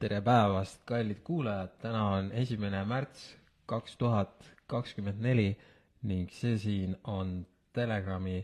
[0.00, 3.34] tere päevast, kallid kuulajad, täna on esimene märts
[3.68, 5.50] kaks tuhat kakskümmend neli
[6.08, 7.34] ning see siin on
[7.76, 8.38] Telegrami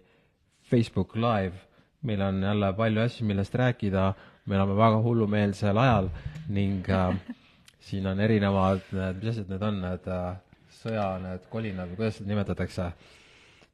[0.70, 1.56] Facebook Live.
[2.02, 4.12] meil on jälle palju asju, millest rääkida,
[4.46, 6.08] me elame väga hullumeelsel ajal
[6.48, 7.16] ning äh,
[7.88, 10.36] siin on erinevad, mis asjad need on, need äh,
[10.82, 12.90] sõja, need kolinad või kuidas seda nimetatakse?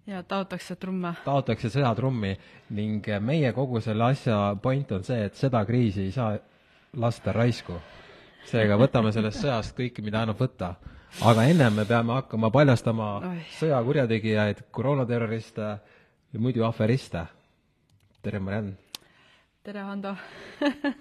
[0.07, 1.17] ja taotakse trumme.
[1.25, 2.37] taotakse sõjatrummi
[2.79, 6.39] ning meie kogu selle asja point on see, et seda kriisi ei saa
[6.97, 7.73] lasta raisku.
[8.45, 10.75] seega võtame sellest sõjast kõike, mida annab võtta.
[11.25, 13.07] aga ennem me peame hakkama paljastama
[13.59, 15.63] sõjakurjategijaid, koroonaterroriste
[16.33, 17.25] ja muidu aferiste.
[18.23, 18.77] tere, Mariann!
[19.63, 20.17] tere, Hando!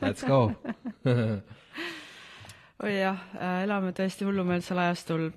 [0.01, 0.53] Let's go
[2.84, 3.20] oi jah,
[3.63, 5.31] elame tõesti hullumeelsel ajastul.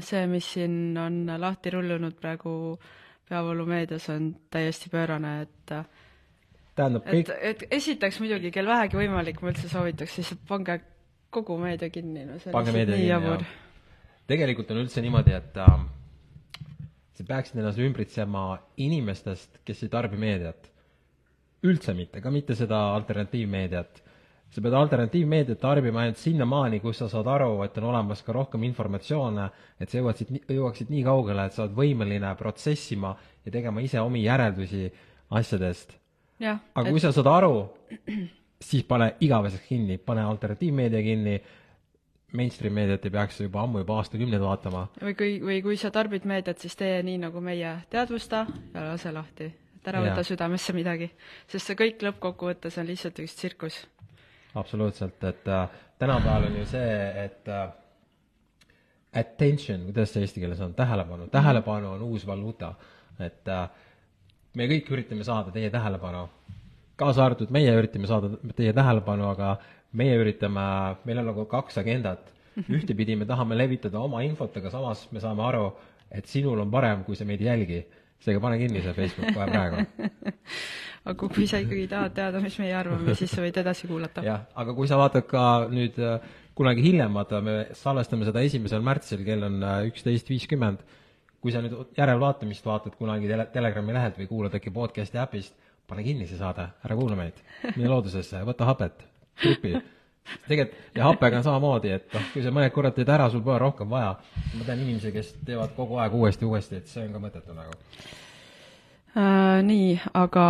[0.00, 2.78] see, mis siin on lahti rullunud praegu
[3.28, 5.97] peavoolumeedias, on täiesti pöörane, et
[6.78, 10.78] tähendab, et, kõik, et esiteks muidugi, kel vähegi võimalik, ma üldse soovitaks, siis pange
[11.34, 13.54] kogu meedia kinni, no see on lihtsalt nii jabur jah.
[14.30, 15.78] tegelikult on üldse niimoodi, et äh,
[17.18, 18.44] sa peaksid ennast ümbritsema
[18.80, 20.70] inimestest, kes ei tarbi meediat.
[21.66, 24.02] üldse mitte, ka mitte seda alternatiivmeediat.
[24.48, 28.62] sa pead alternatiivmeediat tarbima ainult sinnamaani, kus sa saad aru, et on olemas ka rohkem
[28.64, 33.12] informatsioone, et sa jõuaksid, jõuaksid nii kaugele, et sa oled võimeline protsessima
[33.44, 34.88] ja tegema ise omi järeldusi
[35.28, 35.98] asjadest
[36.40, 37.54] aga kui sa saad aru,
[38.60, 41.38] siis pane igaveseks kinni, pane alternatiivmeedia kinni,
[42.32, 44.84] mainstream meediat ei peaks juba ammu, juba aastakümneid vaatama.
[45.00, 48.44] või kui, või kui sa tarbid meediat, siis tee nii, nagu meie, teadvusta
[48.74, 49.48] ja lase lahti.
[49.78, 50.12] et ära Jaa.
[50.12, 51.10] võta südamesse midagi.
[51.48, 53.80] sest see kõik lõppkokkuvõttes on lihtsalt üks tsirkus.
[54.54, 57.68] absoluutselt, et äh, tänapäeval on ju see, et äh,
[59.12, 62.74] attention, kuidas see eesti keeles on, tähelepanu, tähelepanu on uus valuuta.
[63.18, 63.68] et äh,
[64.56, 66.26] me kõik üritame saada teie tähelepanu,
[66.98, 69.56] kaasa arvatud meie üritame saada teie tähelepanu, aga
[69.98, 70.64] meie üritame,
[71.08, 72.34] meil on nagu kaks agendat.
[72.58, 75.68] ühtepidi me tahame levitada oma infot, aga samas me saame aru,
[76.10, 77.84] et sinul on parem, kui sa meid ei jälgi.
[78.18, 79.84] seega pane kinni see Facebook kohe praegu.
[81.10, 84.24] aga kui sa ikkagi tahad teada, mis meie arvame, siis sa võid edasi kuulata.
[84.26, 86.18] jah, aga kui sa vaatad ka nüüd äh,
[86.58, 90.82] kunagi hiljem, vaata, me salvestame seda esimesel märtsil, kell on äh, üksteist viiskümmend,
[91.42, 95.54] kui sa nüüd järelvaatamist vaatad kunagi tele, Telegrami lehelt või kuulad äkki podcast'i äpist,
[95.88, 97.38] pane kinni see saade, ära kuula meid.
[97.76, 99.04] mine loodusesse, võta hapet,
[99.40, 99.74] tripi.
[100.48, 103.58] tegelikult, ja happega on samamoodi, et noh, kui sa mõned korrad teed ära, sul pole
[103.62, 104.16] rohkem vaja.
[104.54, 107.78] ma tean inimesi, kes teevad kogu aeg uuesti, uuesti, et see on ka mõttetu nagu.
[109.18, 110.46] Äh, nii, aga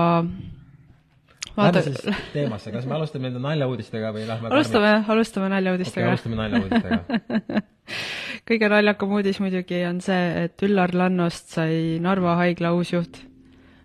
[1.59, 6.39] Lähme vaata, siis teemasse, kas me alustame nende naljauudistega või lähme alustame, alustame naljauudistega alustame
[6.39, 7.03] naljauudistega.
[8.49, 13.21] kõige naljakam uudis muidugi on see, et Üllar Lannost sai Narva haigla uus juht.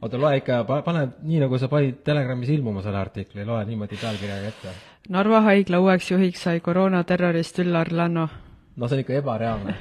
[0.01, 4.51] oota, loe ikka, pane nii, nagu sa panid Telegramis ilmuma selle artikli, loe niimoodi pealkirjaga
[4.51, 4.75] ette.
[5.09, 8.27] Narva haigla uueks juhiks sai koroonaterrorist Üllar Lanno.
[8.75, 9.75] no see on ikka ebareaalne.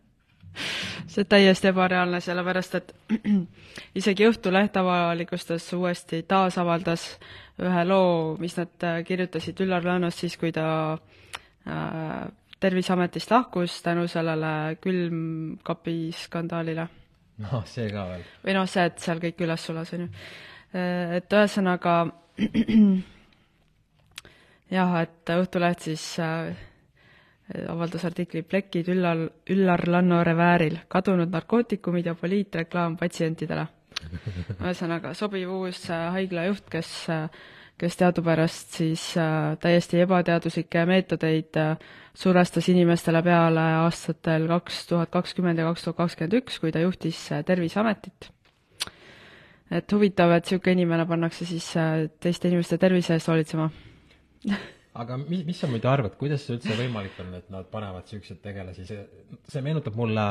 [1.10, 2.94] see on täiesti ebareaalne, sellepärast et
[4.00, 7.06] isegi Õhtuleht avalikustas uuesti, taasavaldas
[7.60, 10.66] ühe loo, mis nad äh, kirjutasid Üllar Lannost siis, kui ta
[11.66, 12.28] äh,
[12.60, 16.88] Terviseametist lahkus tänu sellele külmkapi skandaalile.
[17.40, 18.26] noh, see ka veel.
[18.44, 20.10] või noh, see, et seal kõik üles sulas, on ju.
[21.16, 21.94] Et ühesõnaga
[24.76, 26.52] jah, et Õhtuleht siis äh,
[27.68, 33.66] avaldas artikli Plekid Üllar, Üllar Lanno revääril, kadunud narkootikumid ja poliitreklaam patsientidele.
[34.60, 37.26] ühesõnaga, sobiv uus äh, haigla juht, kes äh,
[37.80, 41.56] kes teadupärast siis äh, täiesti ebateaduslikke meetodeid
[42.14, 47.22] surestas inimestele peale aastatel kaks tuhat kakskümmend ja kaks tuhat kakskümmend üks, kui ta juhtis
[47.32, 48.30] äh, Terviseametit.
[49.70, 53.70] et huvitav, et niisugune inimene pannakse siis äh, teiste inimeste tervise eest hoolitsema.
[55.00, 58.40] aga mis, mis sa muidu arvad, kuidas see üldse võimalik on, et nad panevad niisuguseid
[58.42, 59.04] tegelasi, see,
[59.52, 60.26] see meenutab mulle,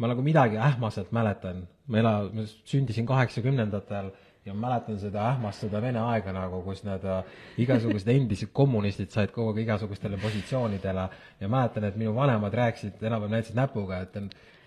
[0.00, 4.10] ma nagu midagi ähmaselt mäletan, ma ela-, ma sündisin kaheksakümnendatel
[4.44, 7.24] ja ma mäletan seda ähmast, seda Vene aega nagu, kus need äh,
[7.60, 11.08] igasugused endised kommunistid said kogu aeg igasugustele positsioonidele
[11.40, 14.16] ja mäletan, et minu vanemad rääkisid, enam-vähem näitasid näpuga, et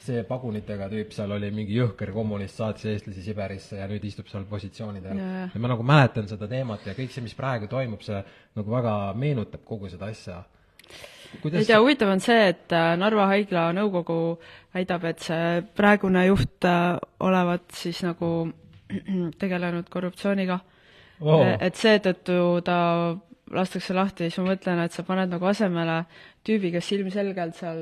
[0.04, 4.46] see pagunitega tüüp seal oli mingi jõhker kommunist, saatis eestlasi Siberisse ja nüüd istub seal
[4.50, 5.20] positsioonidel.
[5.20, 5.46] Jaa.
[5.54, 8.20] ja ma nagu mäletan seda teemat ja kõik see, mis praegu toimub, see
[8.58, 10.44] nagu väga meenutab kogu seda asja.
[11.50, 14.20] ei tea, huvitav on see, et äh, Narva haigla nõukogu
[14.76, 18.36] väidab, et see praegune juht äh, olevat siis nagu
[19.42, 20.60] tegelenud korruptsiooniga
[21.22, 21.44] Oo.
[21.60, 22.80] et seetõttu ta
[23.54, 26.04] lastakse lahti, siis ma mõtlen, et sa paned nagu asemele
[26.48, 27.80] tüübi, kes ilmselgelt seal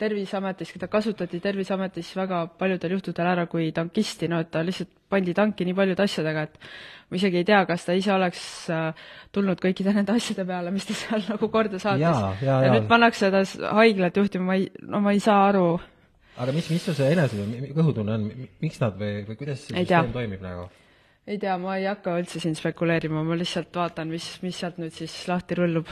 [0.00, 5.34] Terviseametis, keda kasutati Terviseametis väga paljudel juhtudel ära kui tankisti, no et ta lihtsalt pandi
[5.36, 6.70] tanki nii paljude asjadega, et
[7.10, 10.86] ma isegi ei tea, kas ta ise oleks äh, tulnud kõikide nende asjade peale, mis
[10.88, 12.04] ta seal nagu korda saatis.
[12.06, 12.74] Jaa, jaa, ja jaa.
[12.76, 13.42] nüüd pannakse ta
[13.80, 15.66] haiglat juhtima, ma ei, no ma ei saa aru,
[16.36, 18.28] aga mis, mis sul see enese, kõhutunne on,
[18.62, 20.68] miks nad või, või kuidas see süsteem toimib nagu?
[21.30, 24.94] ei tea, ma ei hakka üldse siin spekuleerima, ma lihtsalt vaatan, mis, mis sealt nüüd
[24.96, 25.90] siis lahti rullub.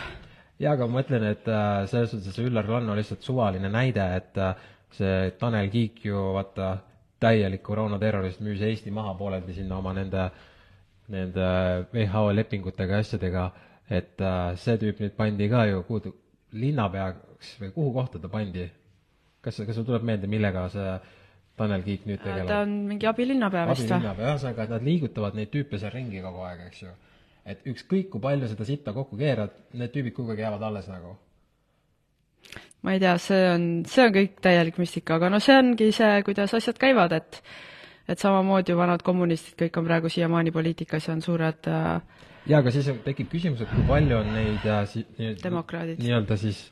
[0.59, 4.41] jaa, aga ma mõtlen, et äh, selles suhtes see Üllar Lanno lihtsalt suvaline näide, et
[4.43, 6.77] äh, see Tanel Kiik ju vaata,
[7.23, 10.29] täielik koroonaterrorist müüs Eesti maha pooleldi sinna oma nende,
[11.11, 11.49] nende
[11.93, 13.47] WHO lepingutega ja asjadega,
[13.91, 16.15] et äh, see tüüp nüüd pandi ka ju kuhu,
[16.59, 18.69] linnapeaks või kuhu kohta ta pandi?
[19.45, 20.97] Kas, kas sul tuleb meelde, millega see
[21.59, 22.49] Tanel Kiik nüüd tegeleb?
[22.51, 23.95] ta on mingi abilinnapea vist või?
[23.97, 26.93] abilinnapea, ühesõnaga, et nad liigutavad neid tüüpe seal ringi kogu aeg, eks ju.
[27.49, 31.17] et ükskõik, kui palju seda sitta kokku keerad, need tüübid kogu aeg jäävad alles nagu.
[32.83, 36.23] ma ei tea, see on, see on kõik täielik müstika, aga no see ongi see,
[36.29, 37.43] kuidas asjad käivad, et
[38.09, 41.99] et samamoodi ju vanad kommunistid, kõik on praegu siiamaani poliitikas ja on suured äh,
[42.49, 46.63] jaa, aga siis tekib küsimus, et kui palju on neid äh, si- nii-öelda siis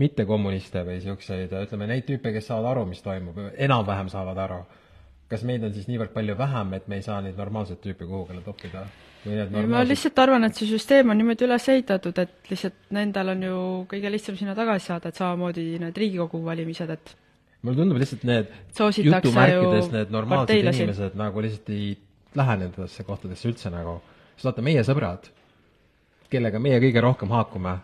[0.00, 4.64] mittekommuniste või niisuguseid, ütleme, neid tüüpe, kes saavad aru, mis toimub, enam-vähem saavad aru.
[5.28, 8.42] kas meid on siis niivõrd palju vähem, et me ei saa neid normaalseid tüüpe kuhugile
[8.44, 8.84] toppida?
[9.24, 13.32] need ma normaalsed lihtsalt arvan, et see süsteem on niimoodi üles ehitatud, et lihtsalt nendel
[13.32, 13.60] on ju
[13.90, 17.14] kõige lihtsam sinna tagasi saada, et samamoodi need Riigikogu valimised, et
[17.64, 21.94] mulle tundub lihtsalt need jutumärkides ju need normaalsed inimesed nagu lihtsalt ei
[22.36, 24.00] lähe nendesse kohtadesse üldse nagu.
[24.34, 25.28] sest vaata, meie sõbrad,
[26.30, 27.78] kellega meie kõige rohkem haakume,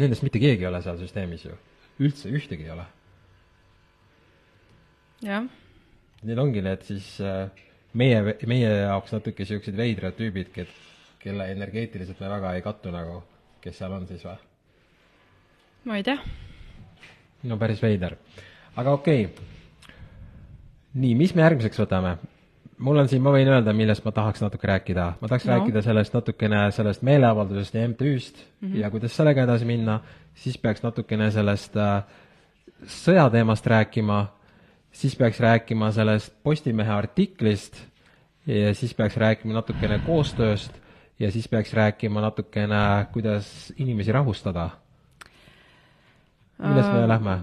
[0.00, 1.58] nendest mitte keegi ei ole seal süsteemis ju.
[2.02, 2.86] üldse ühtegi ei ole.
[5.24, 5.46] jah,
[6.24, 7.50] Need ongi need siis äh,
[7.92, 10.72] meie, meie jaoks natuke niisugused veidrad tüübid, ket-,
[11.20, 13.20] kelle energeetiliselt me väga ei kattu nagu,
[13.64, 14.38] kes seal on siis või?
[15.84, 16.16] ma ei tea.
[17.50, 18.16] no päris veider.
[18.74, 19.92] aga okei okay.
[20.94, 22.16] nii, mis me järgmiseks võtame?
[22.84, 25.06] Mul on siin, ma võin öelda, millest ma tahaks natuke rääkida.
[25.20, 25.54] ma tahaks no.
[25.54, 28.76] Rääkida sellest natukene, sellest meeleavaldusest ja MTÜ-st mm -hmm.
[28.80, 30.00] ja kuidas sellega edasi minna,
[30.34, 32.04] siis peaks natukene sellest äh,
[32.86, 34.26] sõjateemast rääkima,
[34.92, 37.80] siis peaks rääkima sellest Postimehe artiklist
[38.46, 40.72] ja siis peaks rääkima natukene koostööst
[41.18, 44.70] ja siis peaks rääkima natukene, kuidas inimesi rahustada.
[46.58, 47.38] millest me Äh, lähme?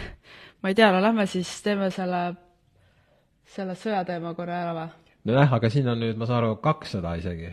[0.62, 2.34] ma ei tea, no lähme siis teeme selle,
[3.54, 4.88] selle sõjateema korra ära või?
[5.30, 7.52] nojah, aga siin on nüüd, ma saan aru, kaks sõda isegi.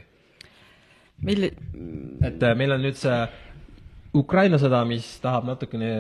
[1.28, 1.54] milli-,
[2.28, 3.22] et äh, meil on nüüd see
[4.18, 5.92] Ukraina sõda, mis tahab natukene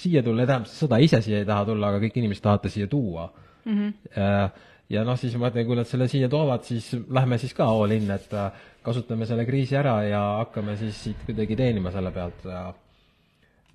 [0.00, 2.88] siia tulla, tähendab, sõda ise siia ei taha tulla, aga kõik inimesed tahavad ta siia
[2.90, 3.28] tuua
[3.64, 3.76] mm.
[3.76, 4.50] -hmm.
[4.90, 7.94] ja noh, siis ma mõtlen, kui nad selle siia toovad, siis lähme siis ka all
[7.94, 8.50] in, et äh,
[8.82, 12.72] kasutame selle kriisi ära ja hakkame siis siit kuidagi teenima selle pealt ja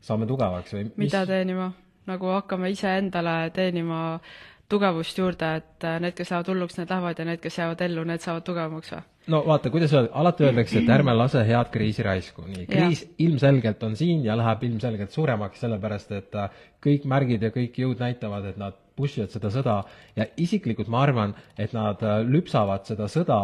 [0.01, 1.71] saame tugevaks või mida teenima?
[2.05, 4.19] nagu hakkame iseendale teenima
[4.69, 8.06] tugevust juurde, et äh, need, kes lähevad hulluks, need lähevad ja need, kes jäävad ellu,
[8.09, 9.03] need saavad tugevamaks või?
[9.33, 13.83] no vaata, kuidas öelda, alati öeldakse, et ärme lase head kriisi raisku, nii, kriis ilmselgelt
[13.85, 18.50] on siin ja läheb ilmselgelt suuremaks, sellepärast et äh, kõik märgid ja kõik jõud näitavad,
[18.51, 19.79] et nad push ivad seda sõda.
[20.15, 23.39] Ja isiklikult ma arvan, et nad äh, lüpsavad seda sõda,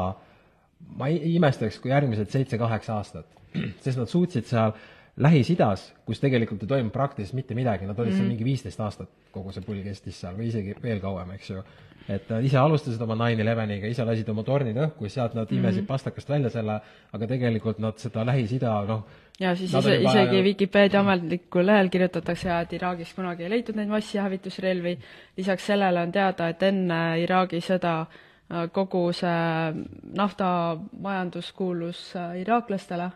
[0.98, 3.30] ma ei imestaks, kui järgmised seitse-kaheksa aastat,
[3.84, 4.74] sest nad suutsid seal
[5.20, 9.52] Lähis-Idas, kus tegelikult ei toimu praktiliselt mitte midagi, nad olid seal mingi viisteist aastat, kogu
[9.52, 11.64] see pull kestis seal või isegi veel kauem, eks ju.
[12.10, 15.86] et nad ise alustasid oma nine eleveniga, ise lasid oma tornid õhku, sealt nad imesid
[15.88, 16.80] pastakast välja selle,
[17.12, 19.04] aga tegelikult nad seda Lähis-Ida, noh,
[19.40, 23.76] ja siis ise, juba isegi ju- Vikipeedia ametlikul lehel kirjutatakse, et Iraagis kunagi ei leitud
[23.76, 24.98] neid massihävitusrelvi,
[25.38, 29.86] lisaks sellele on teada, et enne Iraagi sõda äh, kogu see
[30.18, 33.12] naftamajandus kuulus äh, iraaklastele.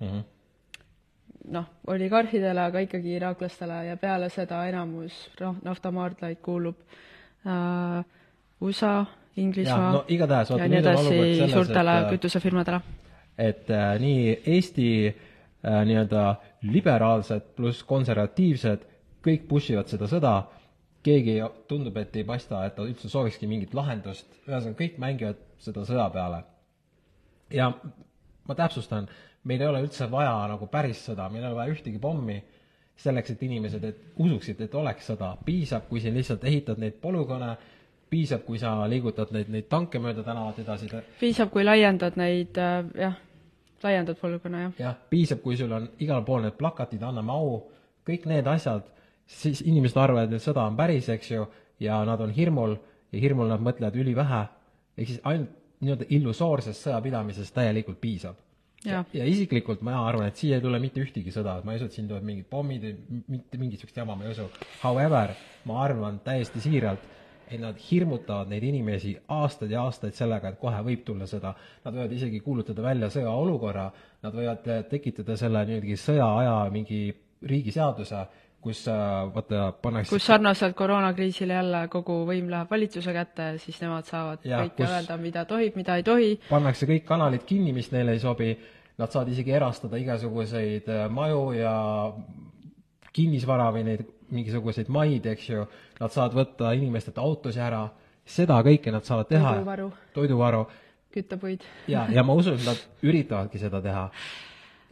[0.00, 0.28] Mm -hmm.
[1.50, 6.78] Noh, oligarhidele, aga ikkagi iraaklastele ja peale seda enamus noh, naftamaardlaid kuulub
[7.46, 8.04] äh,
[8.60, 8.94] USA,
[9.40, 12.80] Inglismaa no igatahes, ja nii edasi suurtele äh, kütusefirmadele.
[13.38, 16.24] et äh, nii Eesti äh, nii-öelda
[16.62, 18.84] liberaalsed pluss konservatiivsed,
[19.24, 20.34] kõik push ivad seda sõda,
[21.06, 21.38] keegi
[21.68, 26.10] tundub, et ei paista, et ta üldse soovikski mingit lahendust, ühesõnaga kõik mängivad seda sõja
[26.12, 26.42] peale.
[27.50, 27.70] ja
[28.48, 29.08] ma täpsustan,
[29.44, 32.38] meil ei ole üldse vaja nagu päris sõda, meil ei ole vaja ühtegi pommi,
[33.00, 37.54] selleks, et inimesed et usuksid, et oleks sõda, piisab, kui siin lihtsalt ehitad neid polügoone,
[38.10, 42.82] piisab, kui sa liigutad neid, neid tanke mööda tänavat edasi, piisab, kui laiendad neid äh,
[43.06, 43.16] jah,
[43.84, 44.74] laiendad polügoone, jah.
[44.84, 47.62] jah, piisab, kui sul on igal pool need plakatid, anname au,
[48.06, 48.84] kõik need asjad,
[49.30, 51.46] siis inimesed arvavad, et sõda on päris, eks ju,
[51.80, 52.76] ja nad on hirmul
[53.10, 54.44] ja hirmul nad mõtlevad ülivähe,
[54.98, 58.36] ehk siis ainult nii-öelda illusoorsest sõjapidamisest täielikult piisab.
[58.80, 59.04] Jah.
[59.12, 61.96] ja isiklikult ma arvan, et siia ei tule mitte ühtegi sõda, ma ei usu, et
[61.98, 62.86] siin tulevad mingid pommid,
[63.28, 64.46] mitte mingisugust jama ma ei usu.
[64.80, 65.34] However,
[65.68, 67.04] ma arvan täiesti siiralt,
[67.50, 71.52] et nad hirmutavad neid inimesi aastaid ja aastaid sellega, et kohe võib tulla sõda.
[71.84, 73.88] Nad võivad isegi kuulutada välja sõjaolukorra,
[74.22, 77.02] nad võivad tekitada selle niimoodi sõjaaja mingi
[77.50, 78.24] riigiseaduse,
[78.60, 78.82] kus
[79.34, 84.66] vaata pannakse kus sarnaselt koroonakriisile jälle kogu võim läheb valitsuse kätte, siis nemad saavad Jah,
[84.66, 86.34] kõike öelda, mida tohib, mida ei tohi.
[86.50, 88.52] pannakse kõik kanalid kinni, mis neile ei sobi,
[89.00, 91.74] nad saavad isegi erastada igasuguseid äh, maju ja
[93.16, 95.64] kinnisvara või neid mingisuguseid maid, eks ju,
[95.98, 97.86] nad saavad võtta inimestelt autosid ära,
[98.28, 99.56] seda kõike nad saavad teha.
[99.56, 99.88] Toiduvaru.
[100.14, 100.64] toiduvaru
[101.10, 101.64] küttepuid.
[101.90, 104.04] ja, ja ma usun, et nad üritavadki seda teha.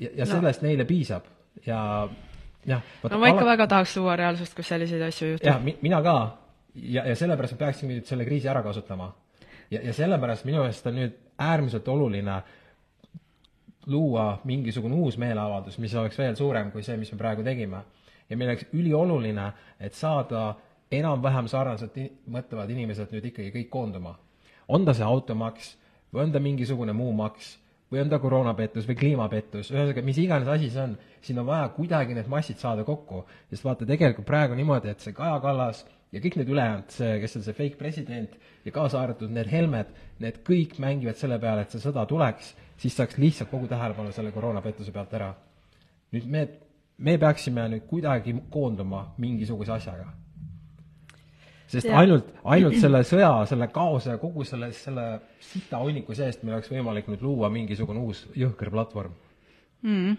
[0.00, 1.28] ja, ja sellest neile piisab
[1.66, 2.08] ja
[2.68, 2.82] jah.
[3.10, 5.48] no ma ikka väga tahaks luua reaalsust, kus selliseid asju ei juhtu.
[5.48, 6.16] jah, mina ka.
[6.74, 9.12] ja, ja sellepärast me peaksime nüüd selle kriisi ära kasutama.
[9.70, 12.42] ja, ja sellepärast minu meelest on nüüd äärmiselt oluline
[13.88, 17.84] luua mingisugune uus meeleavaldus, mis oleks veel suurem kui see, mis me praegu tegime.
[18.28, 20.54] ja meil oleks ülioluline, et saada
[20.92, 21.96] enam-vähem sarnaselt
[22.28, 24.18] mõtlevad inimesed nüüd ikkagi kõik koonduma.
[24.68, 25.76] on ta see automaks
[26.12, 27.56] või on ta mingisugune muu maks
[27.92, 31.70] või on ta koroonapettus või kliimapettus, ühesõnaga mis iganes asi see on, siin on vaja
[31.76, 36.20] kuidagi need massid saada kokku, sest vaata, tegelikult praegu niimoodi, et see Kaja Kallas ja
[36.24, 39.92] kõik need ülejäänud, see, kes on see fake president ja kaasa arvatud need Helmed,
[40.24, 44.32] need kõik mängivad selle peale, et see sõda tuleks, siis saaks lihtsalt kogu tähelepanu selle
[44.36, 45.34] koroonapettuse pealt ära.
[46.12, 46.46] nüüd me,
[47.04, 50.12] me peaksime nüüd kuidagi koonduma mingisuguse asjaga.
[51.68, 51.98] Sest ja.
[52.00, 55.06] ainult, ainult selle sõja, selle kaose ja kogu selle, selle
[55.44, 59.16] sita hunniku seest meil oleks võimalik nüüd luua mingisugune uus jõhker platvorm.
[59.82, 60.16] mm..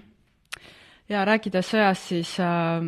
[1.10, 2.86] ja rääkides sõjast, siis äh,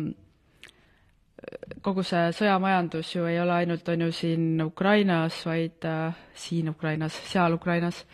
[1.82, 7.18] kogu see sõjamajandus ju ei ole ainult, on ju siin Ukrainas, vaid äh, siin Ukrainas,
[7.32, 8.04] seal Ukrainas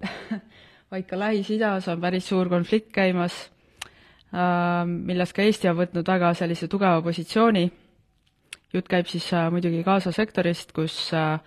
[0.90, 3.36] vaid ka Lähis-Idas on päris suur konflikt käimas
[4.32, 7.68] äh,, milles ka Eesti on võtnud väga sellise tugeva positsiooni.
[8.74, 11.40] Jutt käib siis äh, muidugi Gaza sektorist, kus äh,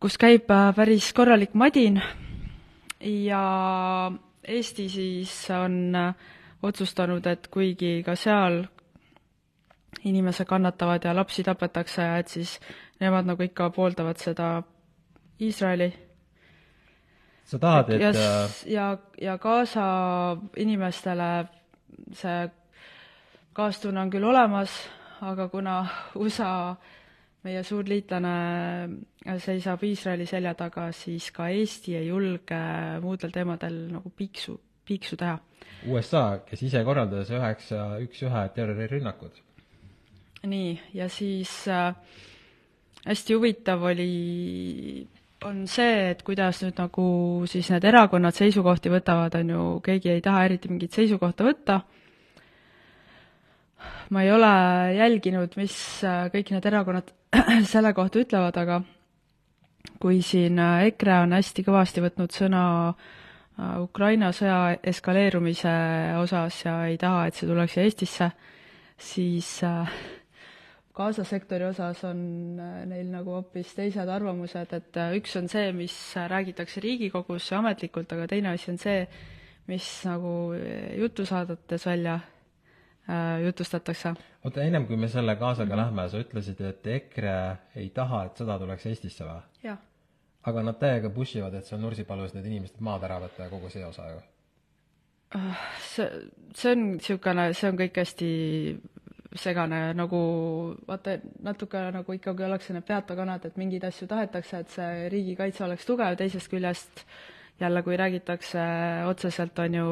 [0.00, 2.02] kus käib äh, päris korralik madin.
[3.00, 4.12] Ja
[4.44, 5.96] Eesti siis on
[6.62, 8.62] otsustanud, et kuigi ka seal
[10.04, 12.58] inimesed kannatavad ja lapsi tapetakse, et siis
[13.00, 14.62] nemad nagu ikka pooldavad seda
[15.40, 15.88] Iisraeli.
[17.44, 18.12] Sa tahad, et ja
[18.66, 19.86] ja, ja Gaza
[20.56, 21.30] inimestele
[22.12, 22.50] see
[23.52, 24.72] kaastunne on küll olemas,
[25.24, 25.78] aga kuna
[26.20, 26.74] USA,
[27.44, 28.34] meie suur liitlane,
[29.40, 32.60] seisab Iisraeli selja taga, siis ka Eesti ei julge
[33.04, 35.38] muudel teemadel nagu piiksu, piiksu teha.
[35.88, 39.42] USA, kes ise korraldas üheksa, üks-ühe terrorirünnakud.
[40.44, 41.94] nii, ja siis äh,
[43.04, 45.06] hästi huvitav oli,
[45.44, 47.06] on see, et kuidas nüüd nagu
[47.50, 51.80] siis need erakonnad seisukohti võtavad, on ju, keegi ei taha eriti mingit seisukohta võtta.
[54.10, 54.50] Ma ei ole
[54.96, 57.12] jälginud, mis äh, kõik need erakonnad
[57.72, 58.80] selle kohta ütlevad, aga
[60.02, 65.72] kui siin äh, EKRE on hästi kõvasti võtnud sõna äh, Ukraina sõja eskaleerumise
[66.20, 68.30] osas ja ei taha, et see tuleks Eestisse,
[69.00, 69.56] siis
[70.94, 72.20] Gaza sektori osas on
[72.86, 75.96] neil nagu hoopis teised arvamused, et üks on see, mis
[76.30, 79.00] räägitakse Riigikogus ametlikult, aga teine asi on see,
[79.66, 80.54] mis nagu
[81.00, 82.20] jutusaadetes välja
[83.44, 84.14] jutustatakse.
[84.44, 87.34] oota, ennem kui me selle kaasaga lähme, sa ütlesid, et EKRE
[87.76, 89.74] ei taha, et sõda tuleks Eestisse või?
[90.44, 93.70] aga nad täiega push ivad, et on Nursipalus need inimesed maad ära võtta ja kogu
[93.72, 94.18] see osa ju.
[95.92, 96.08] see,
[96.54, 98.32] see on niisugune, see on kõik hästi
[99.34, 100.18] segane, nagu
[100.86, 105.88] vaata, natuke nagu ikkagi ollakse need peatakanad, et mingeid asju tahetakse, et see riigikaitse oleks
[105.88, 107.02] tugev, teisest küljest
[107.60, 108.62] jälle, kui räägitakse
[109.08, 109.88] otseselt, on ju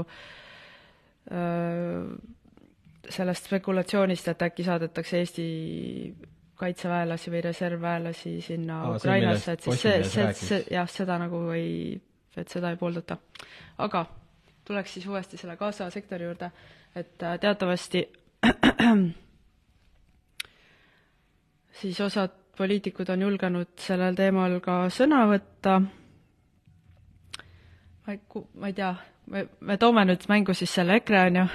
[1.32, 2.06] öö,
[3.08, 5.46] sellest spekulatsioonist, et äkki saadetakse Eesti
[6.62, 11.96] kaitseväelasi või reservväelasi sinna Aa, Ukrainasse, et siis see, see, see jah, seda nagu ei,
[12.36, 13.16] et seda ei pooldata.
[13.82, 14.04] aga
[14.64, 16.50] tuleks siis uuesti selle Gaza sektori juurde,
[16.94, 18.04] et äh, teatavasti
[21.80, 25.80] siis osad poliitikud on julgenud sellel teemal ka sõna võtta.
[28.06, 28.20] ma ei,
[28.54, 28.92] ma ei tea,
[29.26, 31.46] me, me toome nüüd mängu siis selle EKRE, on ju,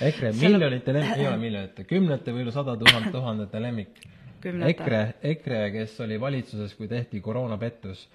[0.00, 4.02] EKRE miljonite lemmik, ei ole miljonite, kümnete või sada tuhat, tuhandete lemmik.
[4.72, 5.00] EKRE,
[5.32, 8.08] EKRE, kes oli valitsuses, kui tehti koroonapettus,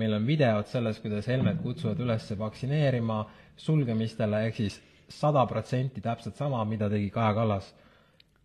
[0.00, 3.20] meil on videod sellest, kuidas Helmed kutsuvad üles vaktsineerima,
[3.60, 4.80] sulgemistele, ehk siis
[5.12, 7.74] sada protsenti täpselt sama, mida tegi Kaja Kallas.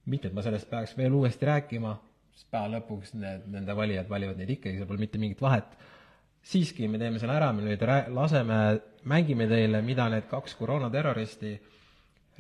[0.10, 1.92] mitte, et ma sellest peaks veel uuesti rääkima,
[2.34, 5.76] sest päeva lõpuks need, nende valijad valivad neid ikkagi, seal pole mitte mingit vahet.
[6.42, 11.58] siiski me teeme selle ära, me nüüd rää-, laseme, mängime teile, mida need kaks koroonaterroristi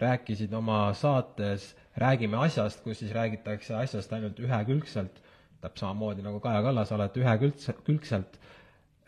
[0.01, 5.17] rääkisid oma saates Räägime asjast, kus siis räägitakse asjast ainult ühekülgselt,
[5.59, 8.37] täpselt samamoodi nagu Kaja Kallas alati ühekülgselt, külgselt,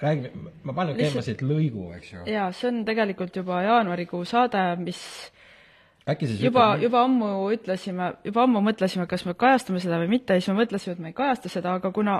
[0.02, 2.24] räägime, ma panen käima siit lõigu, eks ju.
[2.34, 5.00] jaa, see on tegelikult juba jaanuarikuu saade, mis
[6.10, 10.40] äkki siis juba, juba ammu ütlesime, juba ammu mõtlesime, kas me kajastame seda või mitte,
[10.40, 12.20] siis me mõtlesime, et me ei kajasta seda, aga kuna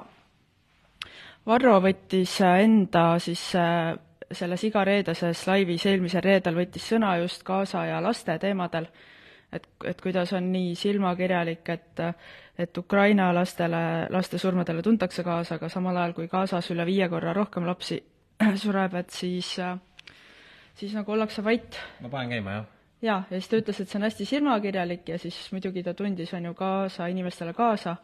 [1.50, 3.98] Varro võttis enda siis äh,
[4.38, 8.88] selles igareedeses laivis eelmisel reedel võttis sõna just Gaza ja laste teemadel,
[9.52, 12.06] et, et kuidas on nii silmakirjalik, et
[12.62, 17.34] et Ukraina lastele, laste surmadele tuntakse kaasa, aga samal ajal kui Gazas üle viie korra
[17.34, 17.98] rohkem lapsi
[18.64, 19.56] sureb, et siis,
[20.78, 21.80] siis nagu ollakse vait.
[22.04, 22.70] Ma panen käima, jah?
[23.02, 26.34] jaa, ja siis ta ütles, et see on hästi silmakirjalik ja siis muidugi ta tundis,
[26.38, 27.96] on ju, kaasa inimestele kaasa,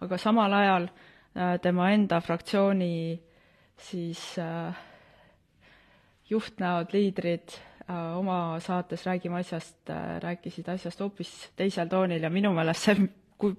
[0.00, 2.92] aga samal ajal äh, tema enda fraktsiooni
[3.90, 4.76] siis äh,
[6.30, 12.52] juhtnäod, liidrid äh, oma saates Räägime asjast äh, rääkisid asjast hoopis teisel toonil ja minu
[12.56, 13.08] meelest see,
[13.38, 13.56] kui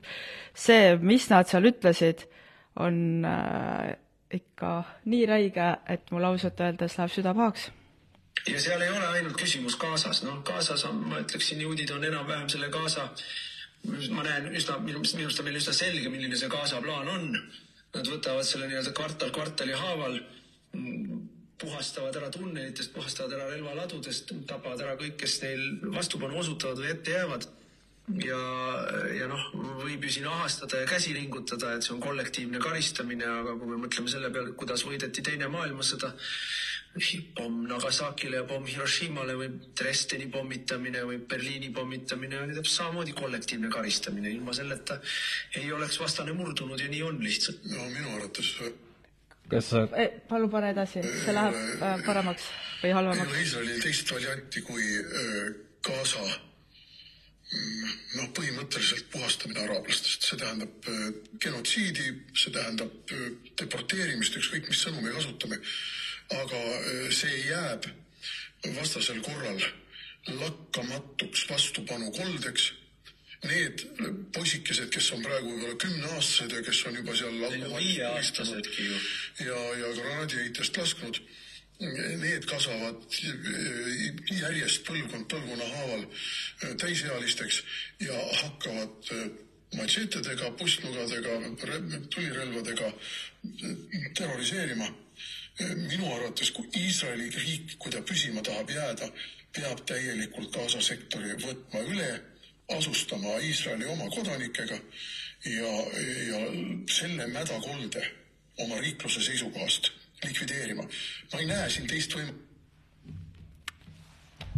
[0.53, 2.25] see, mis nad seal ütlesid,
[2.79, 3.95] on äh,
[4.33, 4.71] ikka
[5.09, 7.69] nii räige, et mul ausalt öeldes läheb süda pahaks.
[8.47, 12.47] Ja seal ei ole ainult küsimus Gazas, noh, Gazas on, ma ütleksin, juudid on enam-vähem
[12.51, 13.09] selle Gaza,
[14.13, 17.31] ma näen üsna, minu arust on meil üsna selge, milline see Gaza plaan on.
[17.89, 20.19] Nad võtavad selle nii-öelda kvartal kvartali haaval,
[21.60, 25.63] puhastavad ära tunnelitest, puhastavad ära relvaladudest, tapavad ära kõik, kes neil
[25.96, 27.50] vastupanu osutavad või ette jäävad.
[28.25, 28.39] ja,
[29.13, 29.44] ja noh,
[29.84, 33.78] võib ju siin ahastada ja käsi ringutada, et see on kollektiivne karistamine, aga kui me
[33.84, 36.10] mõtleme selle peale, kuidas võideti Teine maailmasõda,
[37.38, 43.70] pomm Nagasakile ja pomm Hiroshimale või Dresdeni pommitamine või Berliini pommitamine oli täpselt samamoodi kollektiivne
[43.70, 44.98] karistamine, ilma selleta
[45.62, 47.66] ei oleks vastane murdunud ja nii on lihtsalt.
[47.70, 48.56] no minu arvates
[49.50, 52.50] kas sa Eh, palun pane edasi, see läheb äh, paremaks
[52.84, 53.32] või halvemaks.
[53.32, 55.50] ole Iisraelil teist varianti kui äh,
[55.86, 61.08] Gaza mm, noh, põhimõtteliselt puhastamine araablastest, see tähendab äh,
[61.41, 63.29] genotsiidi, see tähendab äh,
[63.62, 65.62] deporteerimist, ükskõik mis sõnu me kasutame.
[66.29, 67.89] aga äh, see jääb
[68.75, 69.62] vastasel korral
[70.27, 72.74] lakkamatuks vastupanukoldeks.
[73.39, 73.86] Need
[74.36, 77.38] poisikesed, kes on praegu võib-olla kümneaastased ja kes on juba seal
[78.84, 78.97] ju.
[79.45, 81.21] ja, ja granaadiheitest lasknud,
[81.80, 83.06] need kasvavad
[84.36, 87.62] järjest põlvkond põlvkonna haaval äh, täisealisteks
[88.04, 89.30] ja hakkavad äh,
[89.80, 91.38] matšeetedega, pussnugadega,
[92.12, 93.78] tulirelvadega äh,
[94.17, 94.89] terroriseerima.
[95.60, 99.10] minu arvates, kui Iisraeli riik, kui ta püsima tahab jääda,
[99.52, 102.12] peab täielikult Gaza sektori võtma üle,
[102.77, 104.77] asustama Iisraeli oma kodanikega
[105.45, 105.71] ja,
[106.29, 106.39] ja
[106.91, 108.03] selle mädakolde
[108.63, 109.91] oma riikluse seisukohast
[110.25, 110.84] likvideerima.
[111.34, 112.36] ma ei näe siin teist võim-,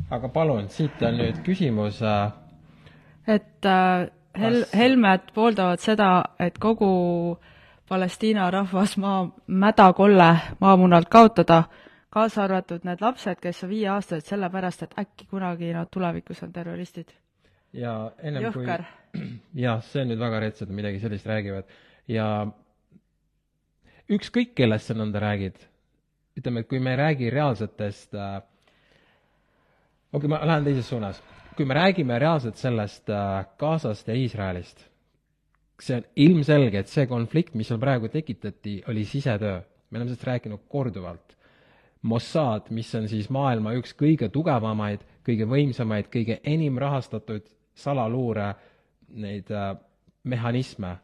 [0.09, 2.31] aga palun, siit on nüüd küsimus äh,
[3.27, 7.37] et äh, Hel- Helmed pooldavad seda, et kogu
[7.89, 11.63] Palestiina rahvas maa, mädakolle maamunalt kaotada,
[12.09, 17.11] kaasa arvatud need lapsed, kes on viieaastased, sellepärast et äkki kunagi nad tulevikus on terroristid.
[17.73, 18.85] Ja ennem Jõhker.
[19.11, 19.21] kui
[19.65, 21.71] jah, see on nüüd väga rets, et midagi sellist räägivad
[22.11, 22.27] ja
[24.11, 25.59] ükskõik, kellest sa nõnda räägid,
[26.39, 28.39] ütleme, et kui me ei räägi reaalsetest äh,
[30.11, 31.21] okei okay,, ma lähen teises suunas.
[31.55, 34.87] kui me räägime reaalselt sellest äh, Gazast ja Iisraelist,
[35.81, 39.61] see on ilmselge, et see konflikt, mis seal praegu tekitati, oli sisetöö.
[39.89, 41.37] me oleme sellest rääkinud korduvalt.
[42.01, 48.53] Mossad, mis on siis maailma üks kõige tugevamaid, kõige võimsamaid, kõige enim rahastatud salaluure
[49.21, 49.75] neid äh,
[50.23, 50.95] mehhanisme,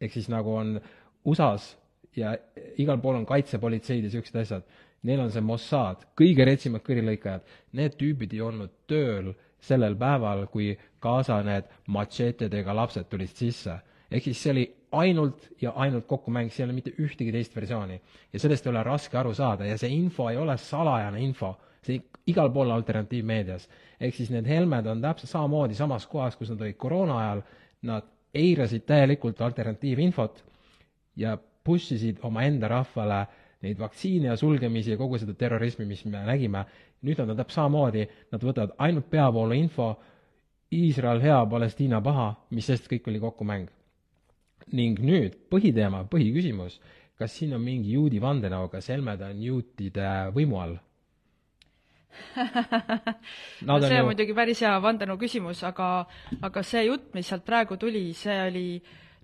[0.00, 0.80] ehk siis nagu on
[1.24, 1.76] USA-s
[2.16, 2.34] ja
[2.78, 4.64] igal pool on kaitsepolitseid ja niisugused asjad,
[5.06, 7.46] neil on see Mossad, kõige retsimad kõrilõikajad,
[7.78, 13.78] need tüübid ei olnud tööl sellel päeval, kui Gaza need matšeetedega lapsed tulid sisse.
[14.10, 18.00] ehk siis see oli ainult ja ainult kokkumäng, seal ei ole mitte ühtegi teist versiooni.
[18.32, 22.00] ja sellest ei ole raske aru saada ja see info ei ole salajane info, see
[22.26, 23.68] igal pool alternatiivmeedias.
[24.00, 27.42] ehk siis need Helmed on täpselt samamoodi samas kohas, kus nad olid koroona ajal,
[27.82, 30.44] nad eirasid täielikult alternatiivinfot
[31.16, 33.26] ja push isid omaenda rahvale
[33.62, 36.64] neid vaktsiine ja sulgemisi ja kogu seda terrorismi, mis me nägime,
[37.04, 39.90] nüüd nad on täpselt samamoodi, nad võtavad ainult peavoolu info,
[40.70, 43.68] Iisrael hea, Palestiina paha, mis sest kõik oli kokkumäng.
[44.72, 46.76] ning nüüd põhiteema, põhiküsimus,
[47.18, 50.76] kas siin on mingi juudi vandenõu, kas helmed on juutide võimu all?
[53.66, 54.06] no see on ju...
[54.10, 55.88] muidugi päris hea vandenõu küsimus, aga,
[56.42, 58.66] aga see jutt, mis sealt praegu tuli, see oli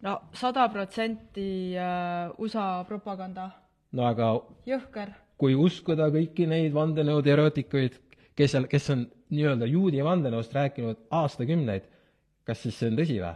[0.06, 3.50] no sada protsenti äh, USA propaganda.
[3.92, 4.32] no aga
[4.68, 5.14] jõhker.
[5.38, 7.98] kui uskuda kõiki neid vandenõuteoreetikuid,
[8.36, 11.90] kes seal, kes on nii-öelda juudi vandenõust rääkinud aastakümneid,
[12.46, 13.34] kas siis see on tõsi või?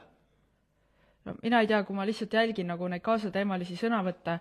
[1.26, 4.38] no mina ei tea, kui ma lihtsalt jälgin nagu neid kaasateemalisi sõnavõtte,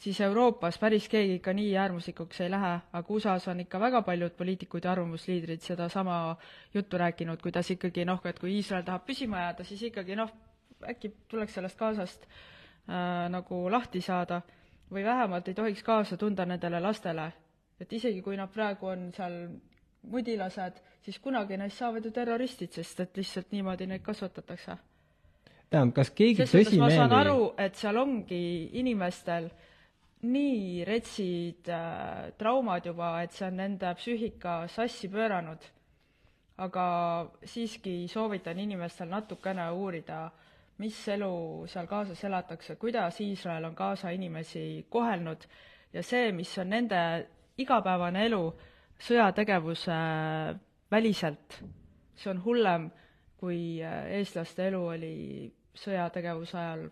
[0.00, 4.32] siis Euroopas päris keegi ikka nii äärmuslikuks ei lähe, aga USA-s on ikka väga paljud
[4.36, 6.36] poliitikud ja arvamusliidrid sedasama
[6.74, 10.32] juttu rääkinud, kuidas ikkagi noh, et kui Iisrael tahab püsima jääda, siis ikkagi noh,
[10.88, 14.40] äkki tuleks sellest Gazast äh, nagu lahti saada
[14.90, 17.32] või vähemalt ei tohiks kaasa tunda nendele lastele.
[17.80, 19.48] et isegi, kui nad praegu on seal
[20.02, 24.76] mudilased, siis kunagi neist saavad ju terroristid, sest et lihtsalt niimoodi neid kasvatatakse.
[25.70, 29.50] tähendab, kas keegi ses suhtes ma saan tõsimeeli aru, et seal ongi inimestel
[30.22, 35.68] nii retsid äh, traumad juba, et see on nende psüühika sassi pööranud.
[36.60, 36.84] aga
[37.48, 40.30] siiski soovitan inimestel natukene uurida,
[40.78, 45.46] mis elu seal Gazas elatakse, kuidas Iisrael on Gaza inimesi kohelnud
[45.92, 47.00] ja see, mis on nende
[47.56, 48.42] igapäevane elu
[49.00, 49.96] sõjategevuse
[50.92, 51.62] väliselt,
[52.14, 52.90] see on hullem,
[53.40, 55.16] kui äh, eestlaste elu oli
[55.80, 56.88] sõjategevuse ajal,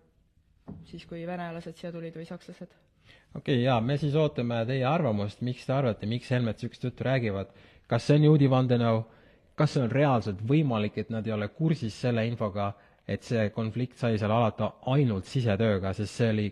[0.88, 2.87] siis kui venelased siia tulid või sakslased
[3.34, 7.04] okei okay,, jaa, me siis ootame teie arvamust, miks te arvate, miks Helmed niisugust juttu
[7.06, 7.52] räägivad,
[7.88, 9.02] kas see on juudi vandenõu,
[9.58, 12.72] kas see on reaalselt võimalik, et nad ei ole kursis selle infoga,
[13.08, 16.48] et see konflikt sai seal alata ainult sisetööga, sest see oli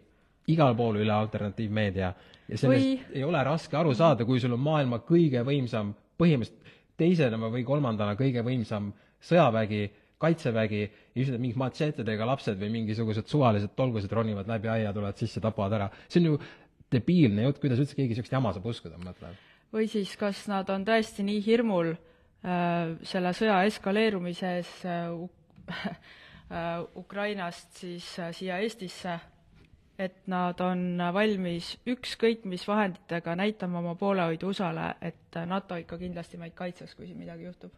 [0.53, 2.15] igal pool üle alternatiivmeedia?
[2.47, 6.75] Ja sellest Või- ei ole raske aru saada, kui sul on maailma kõige võimsam, põhimõtteliselt
[6.97, 10.83] teisena või kolmandana kõige võimsam sõjavägi, kaitsevägi,
[11.15, 15.75] ja siis mingid matšeetidega lapsed või mingisugused suvalised tolgused ronivad läbi aia, tulevad sisse, tapavad
[15.77, 15.91] ära.
[16.09, 16.39] see on ju
[16.93, 19.39] debiilne jutt, kuidas üldse keegi niisugust jama saab uskuda, ma mõtlen.
[19.75, 25.15] või siis kas nad on tõesti nii hirmul äh, selle sõja eskaleerumise ees äh,
[26.51, 29.19] äh, Ukrainast siis äh, siia Eestisse,
[29.99, 35.99] et nad on valmis ükskõik mis vahenditega näitama oma poolehoidu USA-le, et äh, NATO ikka
[35.99, 37.73] kindlasti meid kaitseks, kui siin midagi juhtub.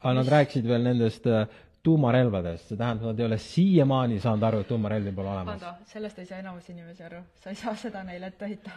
[0.00, 1.48] aga nad rääkisid veel nendest äh,
[1.86, 5.64] tuumarelvadest, see tähendab, nad ei ole siiamaani saanud aru, et tuumarelvi pole olemas.
[5.92, 8.74] Sellest ei saa enamus inimesi aru, sa ei saa seda neile ette heita.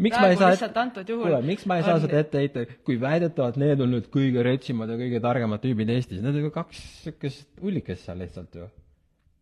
[0.00, 3.58] miks ma ei saa juhul kuule, miks ma ei saa seda ette heita, kui väidetavalt
[3.60, 7.64] need on nüüd kõige retsimad ja kõige targemad tüübid Eestis, need on ju kaks niisugust
[7.64, 8.68] ullikest seal lihtsalt ju.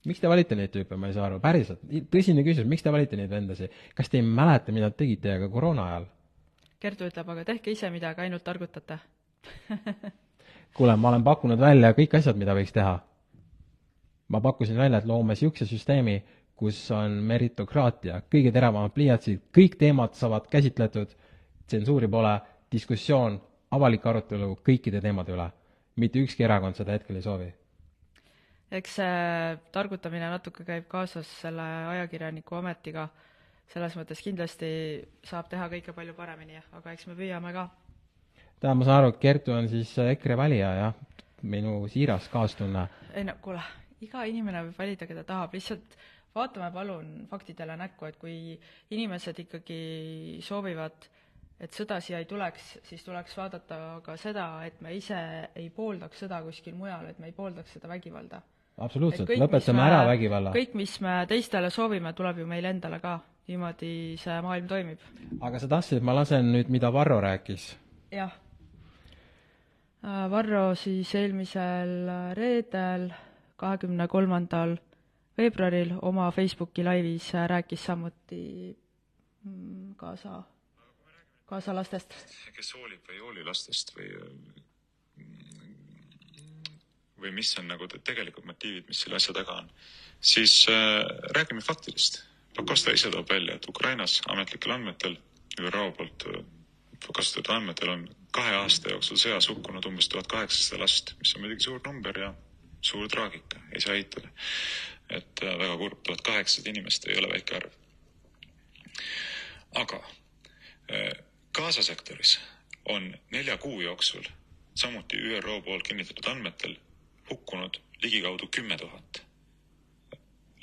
[0.09, 3.19] miks te valite neid tüüpe, ma ei saa aru, päriselt, tõsine küsimus, miks te valite
[3.19, 3.75] neid vendasid?
[3.99, 6.09] kas te ei mäleta, mida te tegite teiega koroona ajal?
[6.79, 9.01] Kertu ütleb, aga tehke ise midagi, ainult targutate.
[10.79, 12.99] kuule, ma olen pakkunud välja kõik asjad, mida võiks teha.
[14.29, 16.19] Ma pakkusin välja, et loome niisuguse süsteemi,
[16.59, 21.13] kus on meritokraatia, kõige teravamad pliiatsid, kõik teemad saavad käsitletud,
[21.69, 22.35] tsensuuri pole,
[22.73, 23.39] diskussioon,
[23.71, 25.51] avalik arutelu kõikide teemade üle.
[25.99, 27.49] mitte ükski erakond seda hetkel ei soovi.
[28.71, 31.63] eks see targutamine natuke käib kaasas selle
[31.95, 33.09] ajakirjaniku ametiga,
[33.73, 34.69] selles mõttes kindlasti
[35.25, 37.69] saab teha kõike palju paremini, aga eks me püüame ka.
[38.61, 40.95] tähendab, ma saan aru, et Kertu on siis EKRE valija, jah?
[41.43, 42.89] minu siiras kaastunne.
[43.15, 43.63] ei no kuule,
[44.05, 45.97] iga inimene võib valida, keda tahab, lihtsalt
[46.35, 48.35] vaatame palun faktidele näkku, et kui
[48.95, 49.79] inimesed ikkagi
[50.45, 51.09] soovivad,
[51.59, 55.19] et sõda siia ei tuleks, siis tuleks vaadata ka seda, et me ise
[55.59, 58.43] ei pooldaks sõda kuskil mujal, et me ei pooldaks seda vägivalda.
[58.79, 60.53] absoluutselt, lõpetame me- ära vägivalla.
[60.55, 63.21] kõik, mis me teistele soovime, tuleb ju meile endale ka.
[63.49, 64.99] niimoodi see maailm toimib.
[65.41, 67.77] aga sa tahtsid, et ma lasen nüüd, mida Varro rääkis?
[68.13, 68.33] jah.
[70.31, 73.11] Varro siis eelmisel reedel,
[73.59, 74.77] kahekümne kolmandal
[75.39, 78.43] veebruaril oma Facebooki laivis rääkis samuti
[79.45, 80.43] mm, kaasa,
[81.47, 82.15] kaasa lastest.
[82.57, 84.15] kes hoolib või ei hooli lastest või
[87.19, 89.71] või mis on nagu te- tegelikud motiivid, mis selle asja taga on,
[90.21, 91.03] siis äh,
[91.35, 92.23] räägime faktidest.
[92.57, 95.17] Pakosta ise toob välja, et Ukrainas ametlikel andmetel,
[95.61, 96.45] ÜRO poolt äh,
[97.15, 101.67] kasutatud andmetel on kahe aasta jooksul sõjas hukkunud umbes tuhat kaheksasada last, mis on muidugi
[101.67, 102.33] suur number ja
[102.81, 104.29] suur traagika, ei saa eitada.
[105.11, 107.73] et äh, väga kurb, tuhat kaheksasada inimest ei ole väike arv.
[109.75, 109.97] aga
[110.93, 112.41] äh, Gaza sektoris
[112.85, 114.25] on nelja kuu jooksul
[114.75, 116.77] samuti ÜRO poolt kinnitatud andmetel
[117.31, 119.23] hukkunud ligikaudu kümme tuhat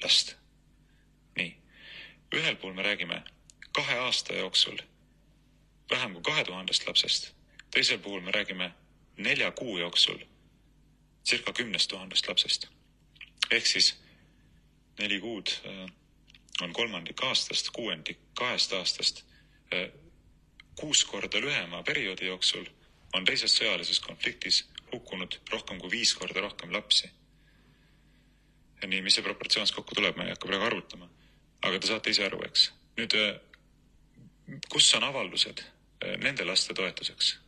[0.04, 0.36] last.
[1.36, 1.58] nii,
[2.36, 3.24] ühel pool me räägime
[3.72, 4.78] kahe aasta jooksul
[5.90, 7.34] vähem kui kahe tuhandest lapsest,
[7.72, 8.72] teisel puhul me räägime
[9.18, 10.20] nelja kuu jooksul
[11.26, 12.68] circa kümnest tuhandest lapsest.
[13.52, 13.96] ehk siis
[15.00, 15.90] neli kuud äh,
[16.62, 19.24] on kolmandik aastast, kuuendik kahest aastast.
[19.74, 19.90] äh,
[20.80, 22.66] kuus korda lühema perioodi jooksul
[23.14, 27.10] on teises sõjalises konfliktis hukkunud rohkem kui viis korda rohkem lapsi.
[28.86, 31.10] nii, mis see proportsioon siis kokku tuleb, ma ei hakka praegu arvutama.
[31.62, 32.72] aga te saate ise aru, eks.
[32.98, 33.40] nüüd äh,
[34.70, 35.64] kus on avaldused
[36.22, 37.45] nende laste toetuseks?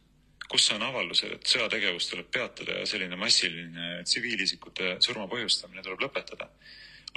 [0.51, 6.51] Kus on avaldused, et sõjategevus tuleb peatada ja selline massiline tsiviilisikute surma põhjustamine tuleb lõpetada?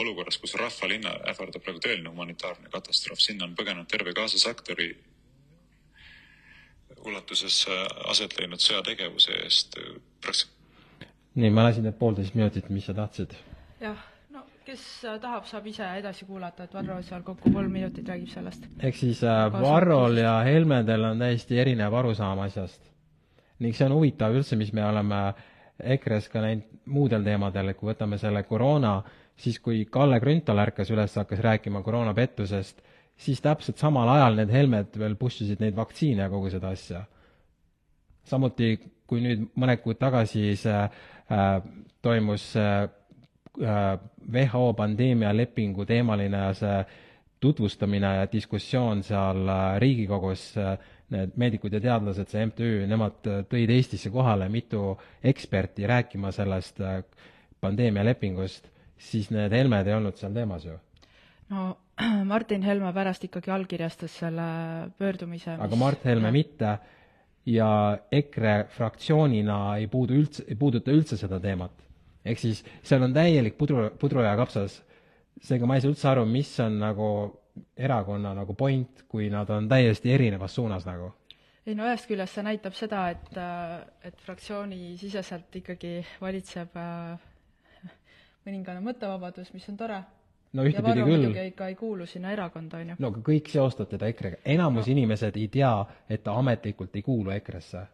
[0.01, 4.95] olukorras, kus rahvalinna ähvardab praegu tõeline humanitaarne katastroof, sinna on põgenenud terve Gaza sektori
[7.05, 7.67] ulatuses
[8.09, 10.59] aset leidnud sõjategevuse eest äh, praktiliselt
[11.35, 13.35] nii, ma lasin need poolteist minutit, mis sa tahtsid.
[13.81, 13.99] jah,
[14.35, 18.33] no kes äh, tahab, saab ise edasi kuulata, et Varro seal kokku kolm minutit räägib
[18.33, 18.67] sellest.
[18.83, 22.90] ehk siis äh, Varrol ja Helmedel on täiesti erinev arusaam asjast.
[23.61, 25.21] Ning see on huvitav üldse, mis me oleme
[25.81, 28.99] EKRE-s ka näinud muudel teemadel, et kui võtame selle koroona,
[29.41, 32.83] siis kui Kalle Grünthal ärkas üles, hakkas rääkima koroonapettusest,
[33.21, 37.05] siis täpselt samal ajal need Helmed veel push isid neid vaktsiine ja kogu seda asja.
[38.31, 38.75] samuti,
[39.09, 41.63] kui nüüd mõned kuud tagasi see äh,
[42.03, 42.89] toimus äh,
[44.33, 46.85] WHO pandeemialepingu teemaline see
[47.41, 50.79] tutvustamine ja diskussioon seal äh, Riigikogus, äh,
[51.11, 56.79] need meedikud ja teadlased, see MTÜ, nemad äh, tõid Eestisse kohale mitu eksperti rääkima sellest
[57.61, 58.71] pandeemialepingust,
[59.11, 60.79] siis need Helmed ei olnud seal teemas ju
[61.51, 61.77] no
[62.33, 64.47] Martin Helme pärast ikkagi allkirjastas selle
[64.99, 65.65] pöördumise mis...
[65.67, 66.33] aga Mart Helme ja.
[66.33, 66.73] mitte
[67.47, 67.71] ja
[68.13, 71.73] EKRE fraktsioonina ei puudu üldse, ei puuduta üldse seda teemat.
[72.25, 74.83] ehk siis seal on täielik pudru, pudru ja kapsas.
[75.43, 77.11] seega ma ei saa üldse aru, mis on nagu
[77.77, 81.13] erakonna nagu point, kui nad on täiesti erinevas suunas nagu
[81.67, 83.35] ei no ühest küljest see näitab seda, et,
[84.09, 87.29] et fraktsioonisisiseselt ikkagi valitseb äh,
[88.47, 90.01] mõningane mõttevabadus, mis on tore
[90.57, 91.31] no ühtepidi küll.
[91.53, 92.99] ikka ei kuulu sinna erakonda, on ju.
[92.99, 94.95] no aga kõik seostavad teda EKRE-ga, enamus no.
[94.97, 95.73] inimesed ei tea,
[96.09, 97.85] et ta ametlikult ei kuulu EKRE-sse.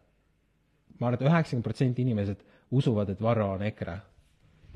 [0.99, 3.97] ma arvan, et üheksakümmend protsenti inimesed usuvad, et Varro on EKRE.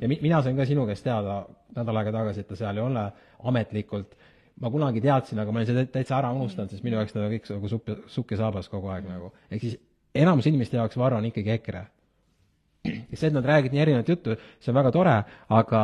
[0.03, 2.83] ja mi-, mina sain ka sinu käest teada nädal aega tagasi, et ta seal ei
[2.83, 3.07] ole
[3.49, 4.17] ametlikult,
[4.61, 7.47] ma kunagi teadsin, aga ma olin selle täitsa ära unustanud, sest minu jaoks ta kõik
[7.49, 9.31] nagu supp, sukk ja saabas kogu aeg nagu.
[9.49, 9.77] ehk siis
[10.15, 11.85] enamus inimeste jaoks Varro on ikkagi EKRE.
[12.85, 15.15] ja see, et nad räägivad nii erinevat juttu, see on väga tore,
[15.49, 15.81] aga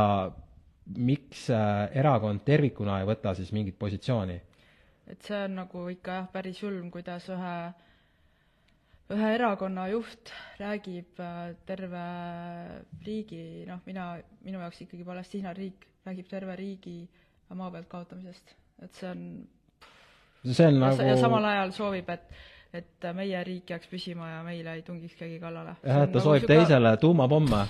[0.97, 4.39] miks äh, erakond tervikuna ei võta siis mingit positsiooni?
[5.07, 7.57] et see on nagu ikka jah, päris julm, kuidas ühe,
[9.15, 12.07] ühe erakonna juht räägib äh, terve
[13.05, 14.11] riigi, noh, mina,
[14.45, 16.99] minu jaoks ikkagi Palestiina riik, räägib terve riigi
[17.55, 19.23] maa pealt kaotamisest, et see on
[20.53, 22.45] see on nagu ja samal ajal soovib, et
[22.77, 25.77] et meie riik jääks püsima ja meile ei tungiks keegi kallale.
[25.83, 26.53] jah, et ta nagu soovib süga...
[26.53, 27.63] teisele tuumapomme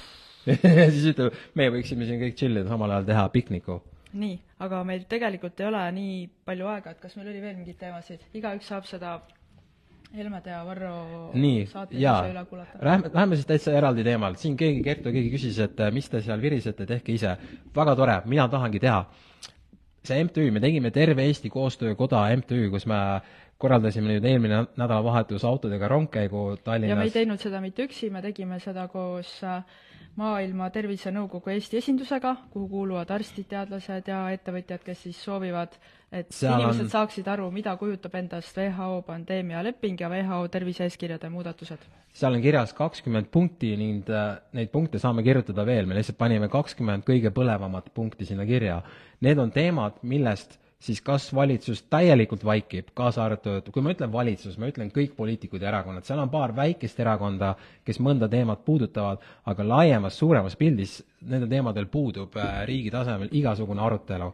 [0.81, 3.79] ja siis ütleb, meie võiksime siin kõik chill ida, samal ajal teha pikniku.
[4.17, 7.79] nii, aga meil tegelikult ei ole nii palju aega, et kas meil oli veel mingeid
[7.81, 9.19] teemasid, igaüks saab seda
[10.15, 11.65] Helmede ja Varro nii,
[11.99, 12.21] jaa,
[12.79, 16.21] lähme, lähme siis täitsa eraldi teemal, siin keegi, Kertu, keegi küsis, et äh, mis te
[16.23, 17.33] seal virisete, tehke ise.
[17.75, 19.01] väga tore, mina tahangi teha.
[20.07, 22.99] See MTÜ, me tegime Terve Eesti Koostöökoda MTÜ, kus me
[23.57, 26.93] korraldasime nüüd eelmine nädalavahetus autodega rongkäigu Tallinnas.
[26.93, 29.63] ja me ei teinud seda mitte üksi, me tegime seda koos äh,
[30.17, 35.77] Maailma Tervisenõukogu Eesti esindusega, kuhu kuuluvad arstid, teadlased ja ettevõtjad, kes siis soovivad,
[36.11, 36.91] et Seal inimesed on...
[36.91, 41.83] saaksid aru, mida kujutab endast WHO pandeemialeping ja WHO tervise-eeskirjade muudatused.
[42.17, 46.47] seal on kirjas kakskümmend punkti ning äh, neid punkte saame kirjutada veel, me lihtsalt panime
[46.49, 48.79] kakskümmend kõige põlevamat punkti sinna kirja.
[49.21, 54.57] Need on teemad, millest siis kas valitsus täielikult vaikib, kaasa arvatud, kui ma ütlen valitsus,
[54.61, 59.25] ma ütlen kõik poliitikud ja erakonnad, seal on paar väikest erakonda, kes mõnda teemat puudutavad,
[59.49, 64.31] aga laiemas, suuremas pildis nendel teemadel puudub äh, riigi tasemel igasugune arutelu.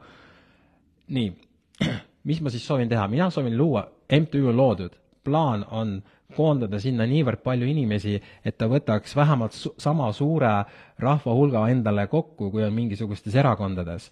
[1.14, 1.32] nii,
[2.30, 6.02] mis ma siis soovin teha, mina soovin luua, MTÜ loodud, plaan on
[6.36, 10.52] koondada sinna niivõrd palju inimesi, et ta võtaks vähemalt su sama suure
[11.00, 14.10] rahva hulga endale kokku, kui on mingisugustes erakondades.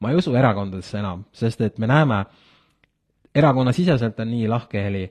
[0.00, 2.24] Ma ei usu erakondadesse enam, sest et me näeme,
[3.34, 5.06] erakonnasiseselt on nii lahkheli,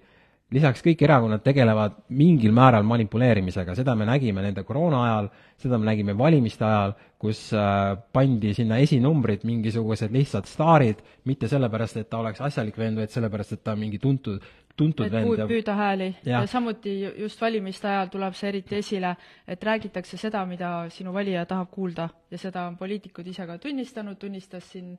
[0.51, 5.29] lisaks kõik erakonnad tegelevad mingil määral manipuleerimisega, seda me nägime nende koroona ajal,
[5.61, 12.01] seda me nägime valimiste ajal, kus äh, pandi sinna esinumbrid mingisugused lihtsad staarid, mitte sellepärast,
[12.01, 14.41] et ta oleks asjalik vend, vaid sellepärast, et ta on mingi tuntud
[14.75, 15.37] tuntud et vend.
[15.37, 16.09] ja püüda hääli.
[16.25, 16.41] Ja.
[16.41, 19.15] ja samuti just valimiste ajal tuleb see eriti esile,
[19.47, 22.09] et räägitakse seda, mida sinu valija tahab kuulda.
[22.31, 24.95] Ja seda on poliitikud ise ka tunnistanud, tunnistas siin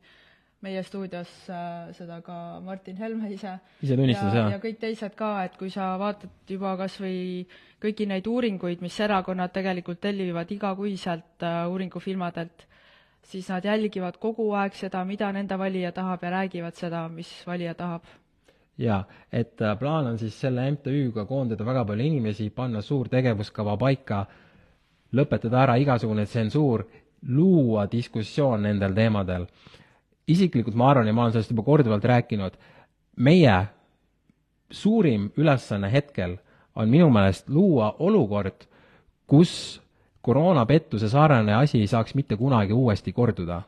[0.63, 3.57] meie stuudios äh, seda ka Martin Helme ise.
[3.83, 4.51] ise tunnistas, jah.
[4.55, 7.47] ja kõik teised ka, et kui sa vaatad juba kas või
[7.83, 12.67] kõiki neid uuringuid, mis erakonnad tegelikult tellivad igakuiselt äh, uuringufirmadelt,
[13.27, 17.75] siis nad jälgivad kogu aeg seda, mida nende valija tahab ja räägivad seda, mis valija
[17.79, 18.07] tahab
[18.79, 23.77] jaa, et äh, plaan on siis selle MTÜ-ga koondada väga palju inimesi, panna suur tegevuskava
[23.77, 24.25] paika,
[25.13, 26.87] lõpetada ära igasugune tsensuur,
[27.29, 29.47] luua diskussioon nendel teemadel.
[30.29, 32.57] Isiklikult ma arvan ja ma olen sellest juba korduvalt rääkinud,
[33.17, 33.57] meie
[34.71, 36.37] suurim ülesanne hetkel
[36.75, 38.67] on minu meelest luua olukord,
[39.27, 39.83] kus
[40.23, 43.63] koroonapettuse sarnane asi ei saaks mitte kunagi uuesti korduda.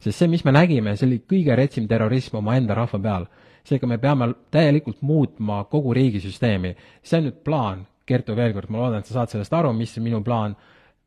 [0.00, 3.26] sest see, mis me nägime, see oli kõige retsim terrorism omaenda rahva peal.
[3.64, 6.76] seega me peame täielikult muutma kogu riigisüsteemi.
[7.02, 9.92] see on nüüd plaan, Kertu, veel kord, ma loodan, et sa saad sellest aru, mis
[9.98, 10.56] on minu plaan,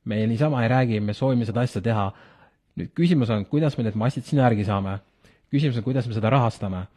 [0.05, 2.11] me niisama ei räägi, me soovime seda asja teha.
[2.79, 4.99] Nüüd küsimus on, kuidas me need massid sinna järgi saame.
[5.53, 6.87] küsimus on, kuidas me seda rahastame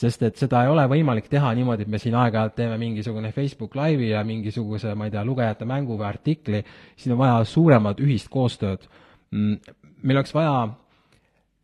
[0.00, 3.74] sest et seda ei ole võimalik teha niimoodi, et me siin aeg-ajalt teeme mingisugune Facebook
[3.76, 6.62] Live'i ja mingisuguse, ma ei tea, lugejate mängu või artikli,
[6.96, 8.86] siin on vaja suuremat ühist koostööd.
[9.34, 9.58] Mm,
[10.02, 10.54] meil oleks vaja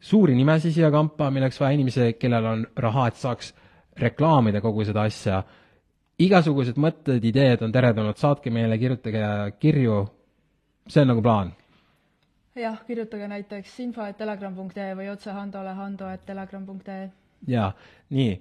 [0.01, 3.55] suuri nimesid siia kampa, meil oleks vaja inimesi, kellel on raha, et saaks
[3.97, 5.45] reklaamida kogu seda asja.
[6.19, 10.03] igasugused mõtted, ideed on teretulnud, saatke meile, kirjutage kirju,
[10.89, 11.53] see on nagu plaan
[12.57, 17.11] jah, kirjutage näiteks info et telegram.ee või otse Handole hando et telegram.ee
[17.51, 17.71] jaa,
[18.11, 18.35] nii.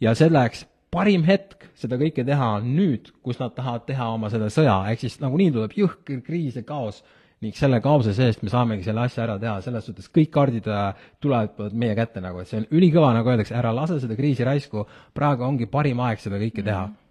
[0.00, 4.48] ja selleks parim hetk seda kõike teha on nüüd, kus nad tahavad teha oma selle
[4.52, 7.02] sõja, ehk siis nagunii tuleb jõhker kriis ja kaos
[7.44, 11.08] ning selle kaose seest me saamegi selle asja ära teha, selles suhtes kõik kaardid äh,
[11.20, 14.86] tulevad meie kätte nagu, et see on ülikõva, nagu öeldakse, ära lase seda kriisi raisku,
[15.14, 16.94] praegu ongi parim aeg seda kõike teha mm.
[16.94, 17.02] -hmm.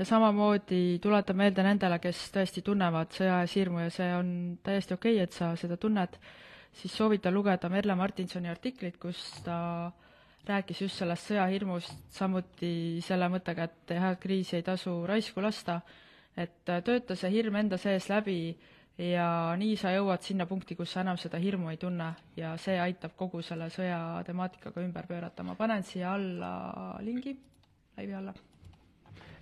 [0.00, 4.30] Ja samamoodi tuletan meelde nendele, kes tõesti tunnevad sõja ees hirmu ja see on
[4.64, 6.16] täiesti okei okay,, et sa seda tunned,
[6.72, 9.58] siis soovitan lugeda Merle Martinsoni artiklit, kus ta
[10.48, 12.72] rääkis just sellest sõjahirmust, samuti
[13.04, 15.82] selle mõttega, et jah, kriisi ei tasu raisku lasta,
[16.32, 18.40] et tööta see hirm enda sees läbi
[19.04, 19.26] ja
[19.60, 23.18] nii sa jõuad sinna punkti, kus sa enam seda hirmu ei tunne ja see aitab
[23.20, 25.44] kogu selle sõja temaatikaga ümber pöörata.
[25.44, 27.36] ma panen siia alla lingi,
[27.98, 28.32] laivi alla.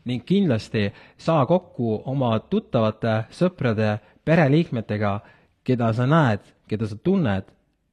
[0.08, 0.88] Ning kindlasti
[1.20, 5.18] saa kokku oma tuttavate, sõprade, pereliikmetega,
[5.64, 7.48] keda sa näed, keda sa tunned,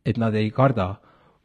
[0.06, 0.96] et nad ei karda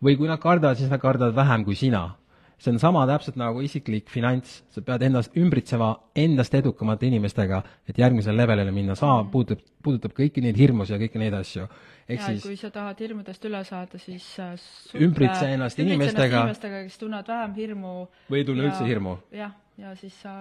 [0.04, 2.16] või kui nad kardavad, siis nad kardavad vähem kui sina.
[2.60, 7.96] see on sama täpselt nagu isiklik finants, sa pead ennast ümbritsema endast edukamate inimestega, et
[7.98, 9.30] järgmisele levelile minna, sama mm.
[9.32, 11.64] puudutab, puudutab kõiki neid hirmusid ja kõiki neid asju.
[12.08, 17.00] ehk siis kui sa tahad hirmudest üle saada, siis suple, ümbritse ennast inimestega, inimestega, kes
[17.00, 17.94] tunnevad vähem hirmu
[18.28, 19.16] või ei tunne üldse hirmu.
[19.32, 20.32] jah, ja siis sa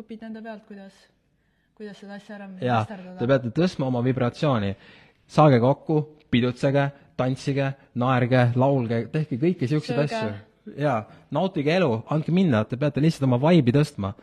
[0.00, 0.94] õpid nende pealt, kuidas,
[1.78, 2.84] kuidas seda asja ära jaa,
[3.18, 4.72] te peate tõstma oma vibratsiooni,
[5.30, 6.00] saage kokku,
[6.32, 10.32] pidutsege, tantsige, naerge, laulge, tehke kõiki niisuguseid asju.
[10.78, 10.98] jaa,
[11.34, 14.14] nautige elu, andke minna, te peate lihtsalt oma vaibi tõstma.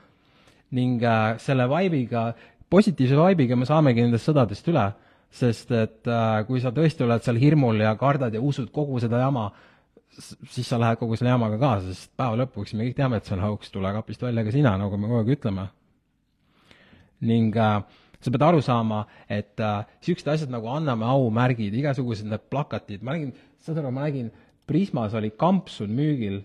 [0.76, 2.34] ning äh, selle vaibiga,
[2.70, 4.90] positiivse vaibiga me saamegi nendest sõdadest üle,
[5.32, 9.22] sest et äh, kui sa tõesti oled seal hirmul ja kardad ja usud kogu seda
[9.22, 9.52] jama,
[10.16, 13.36] siis sa lähed kogu selle jamaga kaasa, sest päeva lõpuks me kõik teame, et see
[13.36, 15.68] on hauks, tule kapist välja ka sina, nagu me kogu aeg ütleme.
[17.26, 17.80] ning äh,
[18.22, 19.86] sa pead aru saama, et äh,
[20.34, 23.32] asjad nagu anname aumärgid, igasugused need plakatid, ma nägin,
[23.64, 24.32] saad aru, ma nägin,
[24.66, 26.40] Prismas oli kampsun müügil,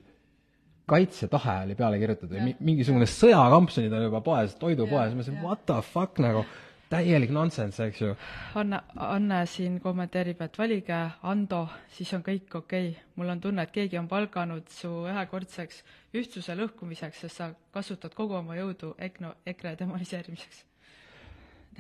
[0.90, 2.36] kaitsetahe oli peale kirjutatud.
[2.60, 6.42] Mingisugune sõjakampsunid on juba poes, toidupoes, ma mõtlesin, what the fuck nagu,
[6.90, 8.14] täielik nonsense, eks ju.
[8.58, 13.04] Anne, Anne siin kommenteerib, et valige Ando, siis on kõik okei okay..
[13.16, 15.84] mul on tunne, et keegi on palganud su ühekordseks
[16.18, 20.64] ühtsuse lõhkumiseks, sest sa kasutad kogu oma jõudu EKNO, EKRE demoniseerimiseks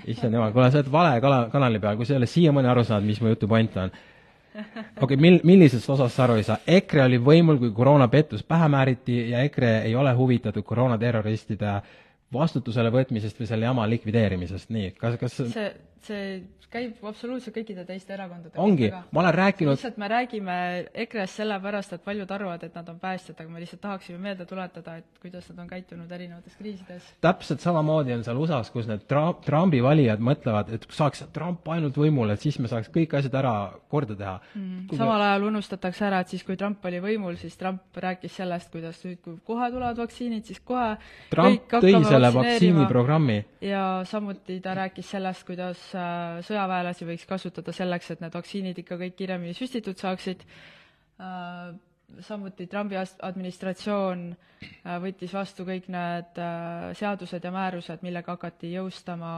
[0.06, 2.84] issand jumal, kuule, sa oled vale kala, kanali peal, kui sa ei ole siiamaani aru
[2.86, 3.90] saanud, mis mu jutu point on.
[4.54, 6.60] okei okay,, mil-, millisest osast sa aru ei saa?
[6.66, 11.74] EKRE oli võimul, kui koroonapettus pähe määriti ja EKRE ei ole huvitatud koroonaterroristide
[12.32, 15.70] vastutusele võtmisest või selle jama likvideerimisest, nii, kas, kas see,
[16.06, 20.56] see käib absoluutselt kõikide teiste erakondade ongi, ma olen rääkinud lihtsalt me räägime
[21.02, 24.96] EKRE-st sellepärast, et paljud arvavad, et nad on päästjad, aga me lihtsalt tahaksime meelde tuletada,
[25.00, 27.08] et kuidas nad on käitunud erinevates kriisides.
[27.20, 31.98] täpselt samamoodi on seal USA-s, kus need Tra-, Trumpi valijad mõtlevad, et saaks Trump ainult
[31.98, 33.54] võimule, et siis me saaks kõik asjad ära
[33.90, 34.94] korda teha mm,.
[34.94, 39.02] samal ajal unustatakse ära, et siis, kui Trump oli võimul, siis Trump rääkis sellest, kuidas
[39.08, 40.94] nüüd, kui kohe tulevad vaktsiinid, siis kohe
[41.34, 43.42] Trump tõi selle vaktsiiniprogrammi.
[43.66, 49.16] ja samuti ta rääkis sellest, kuidas sõjaväelasi võiks kasutada selleks, et need vaktsiinid ikka kõik
[49.18, 50.44] kiiremini süstitud saaksid.
[51.20, 51.72] Äh,
[52.26, 59.34] samuti Trumpi administratsioon äh, võttis vastu kõik need äh, seadused ja määrused, millega hakati jõustama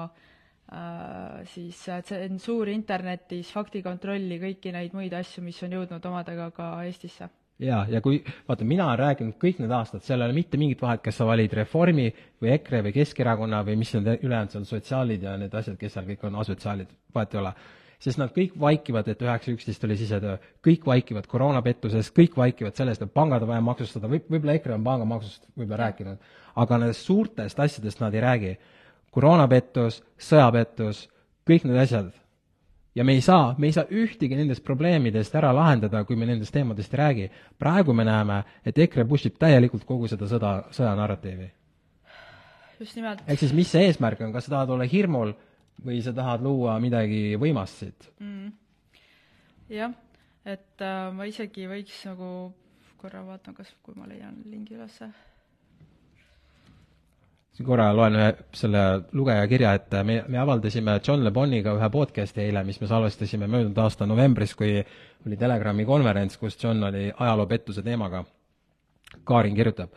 [1.53, 7.29] siis tsensuuri internetis, faktikontrolli, kõiki neid muid asju, mis on jõudnud omadega ka Eestisse
[7.61, 10.83] jaa, ja kui, vaata, mina olen rääkinud kõik need aastad, seal ei ole mitte mingit
[10.83, 12.09] vahet, kas sa valid Reformi
[12.43, 16.09] või EKRE või Keskerakonna või mis need ülejäänud seal, sotsiaalid ja need asjad, kes seal
[16.09, 17.55] kõik on, asotsiaalid, vahet ei ole.
[18.03, 20.37] sest nad kõik vaikivad, et üheksa üksteist oli sisetöö,
[20.67, 24.85] kõik vaikivad koroonapettuses, kõik vaikivad sellest, et pangad on vaja maksustada, võib, võib-olla EKRE on
[24.85, 28.57] pangamaksust võib-olla rääkinud, aga nendest suurtest asjadest nad ei räägi.
[29.13, 31.09] koroonapettus, sõjapettus,
[31.47, 32.11] kõik need asjad
[32.95, 36.53] ja me ei saa, me ei saa ühtegi nendest probleemidest ära lahendada, kui me nendest
[36.55, 37.31] teemadest ei räägi.
[37.59, 41.51] praegu me näeme, et EKRE push ib täielikult kogu seda sõda, sõjanarratiivi.
[42.81, 43.25] just nimelt.
[43.27, 45.35] ehk siis mis see eesmärk on, kas sa tahad olla hirmul
[45.85, 48.53] või sa tahad luua midagi võimast siit mm.?
[49.71, 49.95] jah,
[50.45, 52.53] et äh, ma isegi võiks nagu
[52.97, 55.11] korra vaatan, kas, kui ma leian lingi ülesse
[57.61, 58.83] korra loen ühe selle
[59.13, 63.47] lugeja kirja ette, me, me avaldasime John Le Boniga ühe podcast'i eile, mis me salvestasime
[63.47, 64.79] möödunud aasta novembris, kui
[65.27, 68.25] oli Telegrami konverents, kus John oli ajaloopettuse teemaga.
[69.29, 69.93] Kaarin kirjutab,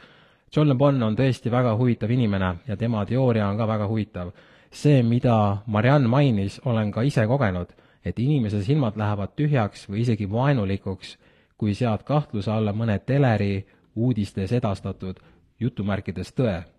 [0.55, 4.33] John Le Bon on tõesti väga huvitav inimene ja tema teooria on ka väga huvitav.
[4.75, 7.69] see, mida Marianne mainis, olen ka ise kogenud,
[8.05, 11.17] et inimese silmad lähevad tühjaks või isegi vaenulikuks,
[11.57, 15.19] kui sead kahtluse alla mõne teleri uudistes edastatud
[15.59, 16.74] jutumärkides tõe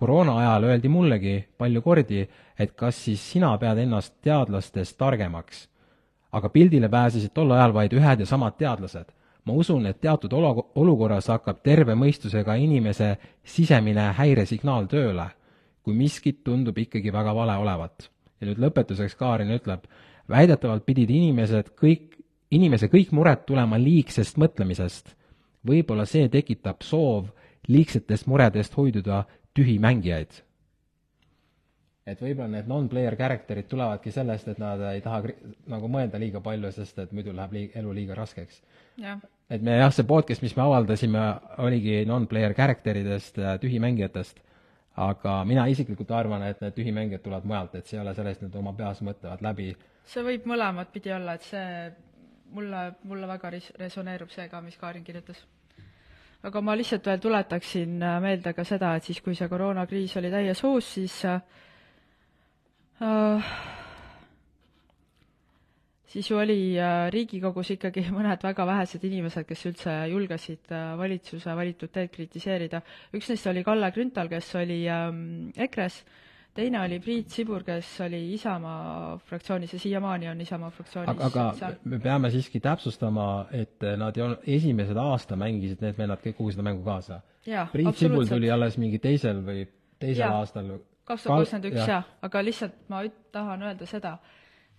[0.00, 2.24] koroona ajal öeldi mullegi palju kordi,
[2.58, 5.68] et kas siis sina pead ennast teadlastest targemaks.
[6.32, 9.08] aga pildile pääsesid tol ajal vaid ühed ja samad teadlased.
[9.44, 15.26] ma usun, et teatud olu-, olukorras hakkab terve mõistusega inimese sisemine häiresignaal tööle,
[15.82, 18.10] kui miskit tundub ikkagi väga vale olevat.
[18.40, 19.84] ja nüüd lõpetuseks Kaarin ütleb,
[20.28, 22.16] väidetavalt pidid inimesed kõik,
[22.50, 25.14] inimese kõik mured tulema liigsest mõtlemisest.
[25.66, 27.28] võib-olla see tekitab soov
[27.68, 29.24] liigsetest muredest hoiduda
[29.54, 30.42] tühimängijaid.
[32.10, 35.20] et võib-olla need non-player character'id tulevadki sellest, et nad ei taha
[35.70, 38.62] nagu mõelda liiga palju, sest et muidu läheb liig-, elu liiga raskeks.
[39.50, 41.26] et me jah, see podcast, mis me avaldasime,
[41.66, 44.42] oligi non-player character idest, tühimängijatest,
[44.96, 48.48] aga mina isiklikult arvan, et need tühimängijad tulevad mujalt, et see ei ole sellest, et
[48.48, 49.70] nad oma peas mõtlevad läbi.
[50.04, 51.92] see võib mõlemat pidi olla, et see
[52.50, 55.44] mulle, mulle väga res-, resoneerub see ka, mis Kaarin kirjutas
[56.42, 60.30] aga ma lihtsalt veel tuletaksin äh, meelde ka seda, et siis, kui see koroonakriis oli
[60.32, 61.42] täies hoos, siis äh,
[63.04, 63.50] äh,
[66.08, 70.72] siis ju oli äh, Riigikogus ikkagi mõned väga vähesed inimesed, kes üldse julgesid
[71.02, 72.82] valitsuse valitud teed kritiseerida.
[73.12, 77.92] üks neist oli Kalle Grünthal, kes oli ähm, EKRE-s äh,, teine oli Priit Sibur, kes
[78.04, 83.86] oli Isamaa fraktsioonis ja siiamaani on Isamaa fraktsioonis aga, aga me peame siiski täpsustama, et
[84.00, 87.20] nad ei olnud, esimesed aasta mängisid need vennad kõik kogu seda mängu kaasa.
[87.72, 89.64] Priit Sibul tuli alles mingi teisel või
[90.00, 90.34] teisel ja.
[90.40, 90.76] aastal.
[91.08, 94.16] kaks tuhat kakskümmend üks, jah, aga lihtsalt ma üt-, tahan öelda seda,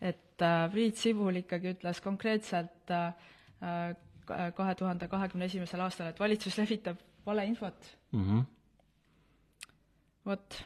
[0.02, 3.14] et äh, Priit Sibul ikkagi ütles konkreetselt äh,
[3.62, 3.92] äh
[4.32, 8.22] kahe tuhande kahekümne esimesel aastal, et valitsus levitab valeinfot mm.
[8.22, 8.44] -hmm.
[10.26, 10.62] vot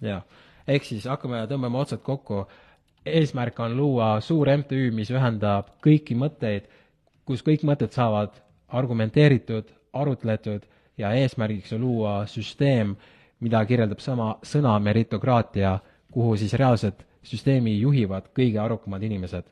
[0.00, 0.22] jah,
[0.66, 2.46] ehk siis hakkame tõmbama otsad kokku.
[3.04, 6.68] eesmärk on luua suur MTÜ, mis ühendab kõiki mõtteid,
[7.24, 8.30] kus kõik mõtted saavad
[8.68, 10.64] argumenteeritud, arutletud
[10.98, 12.94] ja eesmärgiks on luua süsteem,
[13.40, 15.78] mida kirjeldab sama sõna meritokraatia,
[16.10, 19.44] kuhu siis reaalselt süsteemi juhivad kõige arukamad inimesed.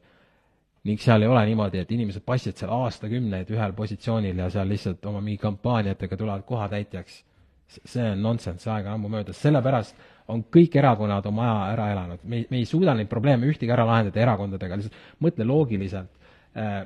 [0.84, 5.04] ning seal ei ole niimoodi, et inimesed passivad seal aastakümneid ühel positsioonil ja seal lihtsalt
[5.06, 7.24] oma mingi kampaaniatega tulevad kohatäitjaks.
[7.66, 9.96] see on nonsense, aeg on ammu möödas, sellepärast
[10.28, 13.72] on kõik erakonnad oma aja ära elanud, me ei, me ei suuda neid probleeme ühtegi
[13.74, 16.12] ära lahendada erakondadega, lihtsalt mõtle loogiliselt.
[16.56, 16.82] Äh,,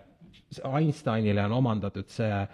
[0.62, 2.50] Einsteinile on omandatud see äh,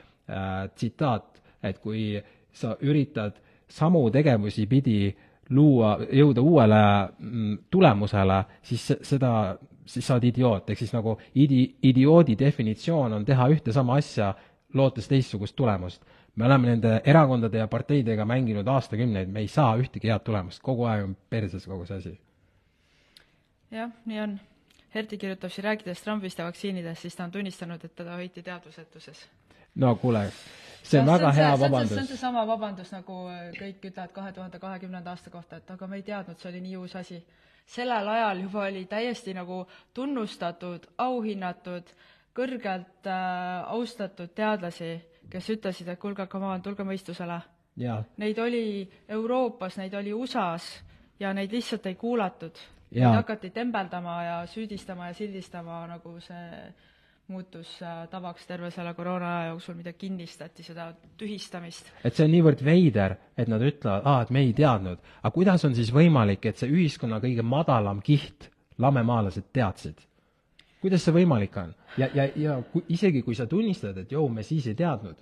[0.74, 2.16] tsitaat, et kui
[2.52, 3.36] sa üritad
[3.68, 5.12] samu tegevusi pidi
[5.52, 6.80] luua, jõuda uuele
[7.18, 9.32] mm, tulemusele, siis seda,
[9.84, 14.32] siis sa oled idioot, ehk siis nagu idi-, idioodi definitsioon on teha ühte sama asja,
[14.72, 16.04] lootes teistsugust tulemust
[16.36, 20.86] me oleme nende erakondade ja parteidega mänginud aastakümneid, me ei saa ühtegi head tulemust, kogu
[20.88, 22.14] aeg on perses kogu see asi.
[23.70, 24.40] jah, nii on.
[24.94, 29.28] Herti kirjutab siin, rääkides Trumpist ja vaktsiinidest, siis ta on tunnistanud, et teda hoiti teadvusetuses.
[29.74, 30.26] no kuule,
[30.82, 31.94] see on ja, väga see on hea see, vabandus.
[31.94, 33.20] see on seesama vabandus, nagu
[33.58, 36.76] kõik ütlevad kahe tuhande kahekümnenda aasta kohta, et aga me ei teadnud, see oli nii
[36.76, 37.22] uus asi.
[37.66, 41.92] sellel ajal juba oli täiesti nagu tunnustatud, auhinnatud,
[42.34, 47.40] kõrgelt äh, austatud teadlasi kes ütlesid, et kuulge, come on, tulge mõistusele.
[48.20, 48.64] Neid oli
[49.08, 50.82] Euroopas, neid oli USA-s
[51.20, 52.58] ja neid lihtsalt ei kuulatud.
[52.92, 56.48] Neid hakati tembeldama ja süüdistama ja sildistama, nagu see
[57.32, 61.88] muutus äh, tavaks terve selle koroona aja jooksul, mida kinnistati, seda tühistamist.
[62.04, 65.00] et see on niivõrd veider, et nad ütlevad, aa, et me ei teadnud.
[65.22, 70.02] aga kuidas on siis võimalik, et see ühiskonna kõige madalam kiht, lamemaalased, teadsid?
[70.82, 71.74] Kuidas see võimalik on?
[71.98, 75.18] ja, ja, ja kui, isegi kui sa tunnistad, et joo, me siis ei teadnud,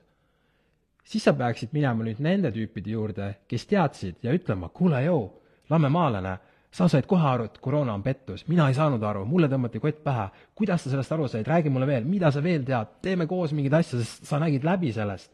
[1.04, 5.24] siis sa peaksid minema nüüd nende tüüpide juurde, kes teadsid ja ütlema, kuule, joo,
[5.70, 6.36] lamemaalane,
[6.70, 10.02] sa said kohe aru, et koroona on pettus, mina ei saanud aru, mulle tõmmati kott
[10.04, 13.54] pähe, kuidas sa sellest aru said, räägi mulle veel, mida sa veel tead, teeme koos
[13.56, 15.32] mingeid asju, sest sa nägid läbi sellest.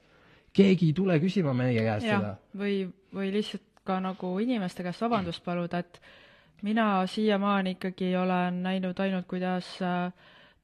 [0.56, 2.30] keegi ei tule küsima meie käest ja, seda.
[2.56, 6.00] või, või lihtsalt ka nagu inimeste käest vabandust paluda, et
[6.62, 10.12] mina siiamaani ikkagi olen näinud ainult, kuidas äh,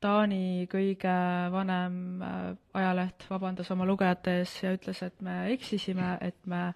[0.03, 1.12] Taani kõige
[1.53, 2.38] vanem äh,
[2.74, 6.72] ajaleht vabandas oma lugejate ees ja ütles, et me eksisime, et me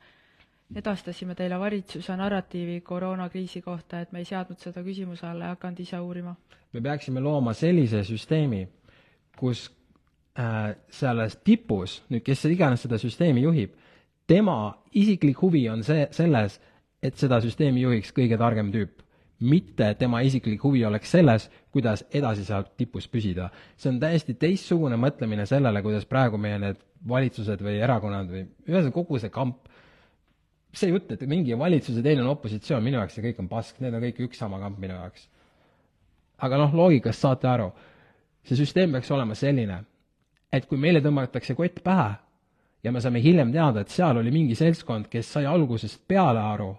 [0.74, 5.80] edastasime teile valitsuse narratiivi koroonakriisi kohta, et me ei seadnud seda küsimuse alla ja hakanud
[5.82, 6.36] ise uurima.
[6.72, 8.66] me peaksime looma sellise süsteemi,
[9.38, 9.70] kus
[10.38, 13.74] äh, selles tipus, nüüd kes iganes seda süsteemi juhib,
[14.26, 16.60] tema isiklik huvi on see, selles,
[17.02, 19.02] et seda süsteemi juhiks kõige targem tüüp.
[19.40, 23.50] Mitte tema isiklik huvi oleks selles, kuidas edasi seal tipus püsida.
[23.76, 26.78] see on täiesti teistsugune mõtlemine sellele, kuidas praegu meie need
[27.08, 29.68] valitsused või erakonnad või ühesõnaga kogu see kamp,
[30.72, 33.48] see jutt, et mingi on valitsus ja teine on opositsioon, minu jaoks see kõik on
[33.48, 35.28] pask, need on kõik üks sama kamp minu jaoks.
[36.38, 37.70] aga noh, loogikast saate aru,
[38.44, 39.82] see süsteem peaks olema selline,
[40.52, 42.14] et kui meile tõmmatakse kott pähe
[42.84, 46.70] ja me saame hiljem teada, et seal oli mingi seltskond, kes sai algusest peale aru,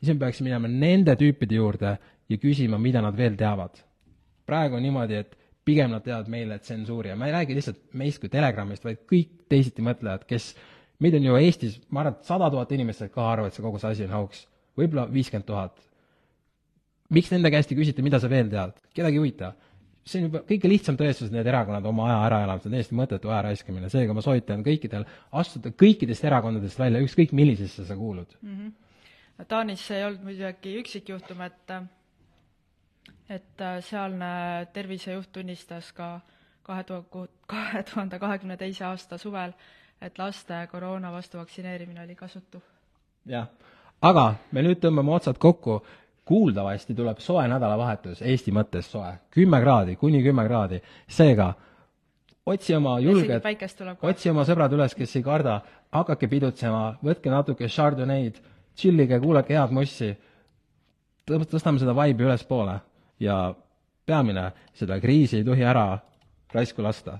[0.00, 1.94] siis me peaksime minema nende tüüpide juurde
[2.30, 3.76] ja küsima, mida nad veel teavad.
[4.46, 8.20] praegu on niimoodi, et pigem nad teevad meile tsensuuri ja ma ei räägi lihtsalt meist
[8.22, 10.50] kui Telegramist, vaid kõik teisiti mõtlejad, kes,
[11.04, 13.64] meid on ju Eestis, ma arvan, et sada tuhat inimest said ka aru, et see
[13.64, 14.46] kogu see asi on hauks.
[14.78, 15.78] võib-olla viiskümmend tuhat.
[17.10, 18.74] miks nende käest ei küsita, mida sa veel tead?
[18.94, 19.52] kedagi ei huvita.
[20.04, 22.78] see on juba kõige lihtsam tõestus, et need erakonnad oma aja ära elavad, see on
[22.78, 27.96] täiesti mõttetu aja raiskamine, seega ma soovitan kõikidel astuda kõikidest erakondadest välja, ükskõik millisesse sa
[27.96, 28.56] kuulud mm.
[28.56, 28.72] -hmm.
[29.48, 31.72] Taanis ei olnud muidugi üksikjuhtum, et
[33.30, 34.30] et sealne
[34.72, 36.20] tervisejuht tunnistas ka
[36.62, 39.52] kahe tuhande, kahe tuhande kahekümne teise aasta suvel,
[40.02, 42.62] et laste koroona vastu vaktsineerimine oli kasutu.
[43.26, 43.48] jah,
[44.02, 45.80] aga me nüüd tõmbame otsad kokku,
[46.24, 51.52] kuuldavasti tuleb soe nädalavahetus, Eesti mõttes soe, kümme kraadi, kuni kümme kraadi, seega
[52.46, 53.44] otsi oma julged,
[54.02, 55.60] otsi oma sõbrad üles, kes ei karda,
[55.92, 58.40] hakake pidutsema, võtke natuke Chardonnay'd,
[58.74, 60.10] tšillige, kuulake head mussi,
[61.26, 62.78] tõstame seda vibe'i ülespoole
[63.20, 63.40] ja
[64.06, 65.98] peamine, seda kriisi ei tohi ära
[66.52, 67.18] raisku lasta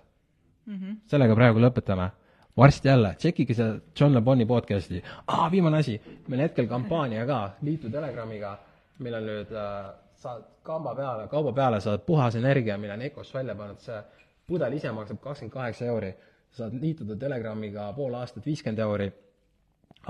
[0.67, 0.75] mm.
[0.75, 0.97] -hmm.
[1.07, 2.11] sellega praegu lõpetame.
[2.57, 5.03] varsti jälle, tšekkige seda John Le Boni podcast'i.
[5.27, 8.59] aa, viimane asi, meil hetkel kampaania ka, liitu Telegramiga,
[8.99, 13.35] meil on nüüd äh, saad kamba peale, kauba peale saad puhas energia, mille on Ecos
[13.35, 14.03] välja pannud, see
[14.47, 16.15] pudel ise maksab kakskümmend kaheksa euri.
[16.51, 19.13] saad liituda Telegramiga pool aastat viiskümmend euri,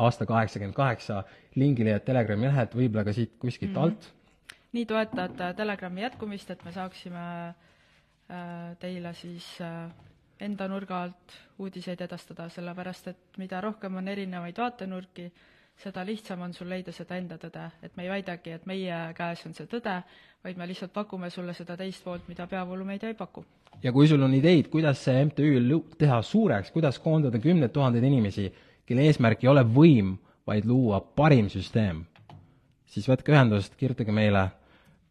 [0.07, 1.23] aasta kaheksakümmend kaheksa,
[1.61, 3.85] lingi leiad Telegrami lehelt, võib-olla ka siit kuskilt mm -hmm.
[3.91, 4.15] alt
[4.73, 9.91] nii toetad Telegrami jätkumist, et me saaksime äh, teile siis äh,
[10.41, 15.31] enda nurga alt uudiseid edastada, sellepärast et mida rohkem on erinevaid vaatenurki,
[15.81, 19.45] seda lihtsam on sul leida seda enda tõde, et me ei väidagi, et meie käes
[19.49, 19.97] on see tõde,
[20.45, 23.45] vaid me lihtsalt pakume sulle seda teist poolt, mida peavoolumeedia ei paku.
[23.83, 28.53] ja kui sul on ideid, kuidas see MTÜ teha suureks, kuidas koondada kümneid tuhandeid inimesi,
[28.91, 30.17] kelle eesmärk ei ole võim,
[30.51, 32.03] vaid luua parim süsteem,
[32.91, 34.49] siis võtke ühendust, kirjutage meile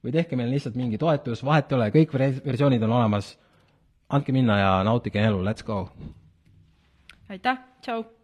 [0.04, 3.34] või tehke meile lihtsalt mingi toetus, vahet ei ole, kõik versioonid on olemas,
[4.12, 5.86] andke minna ja nautige elu, let's go!
[7.32, 8.19] aitäh, tšau!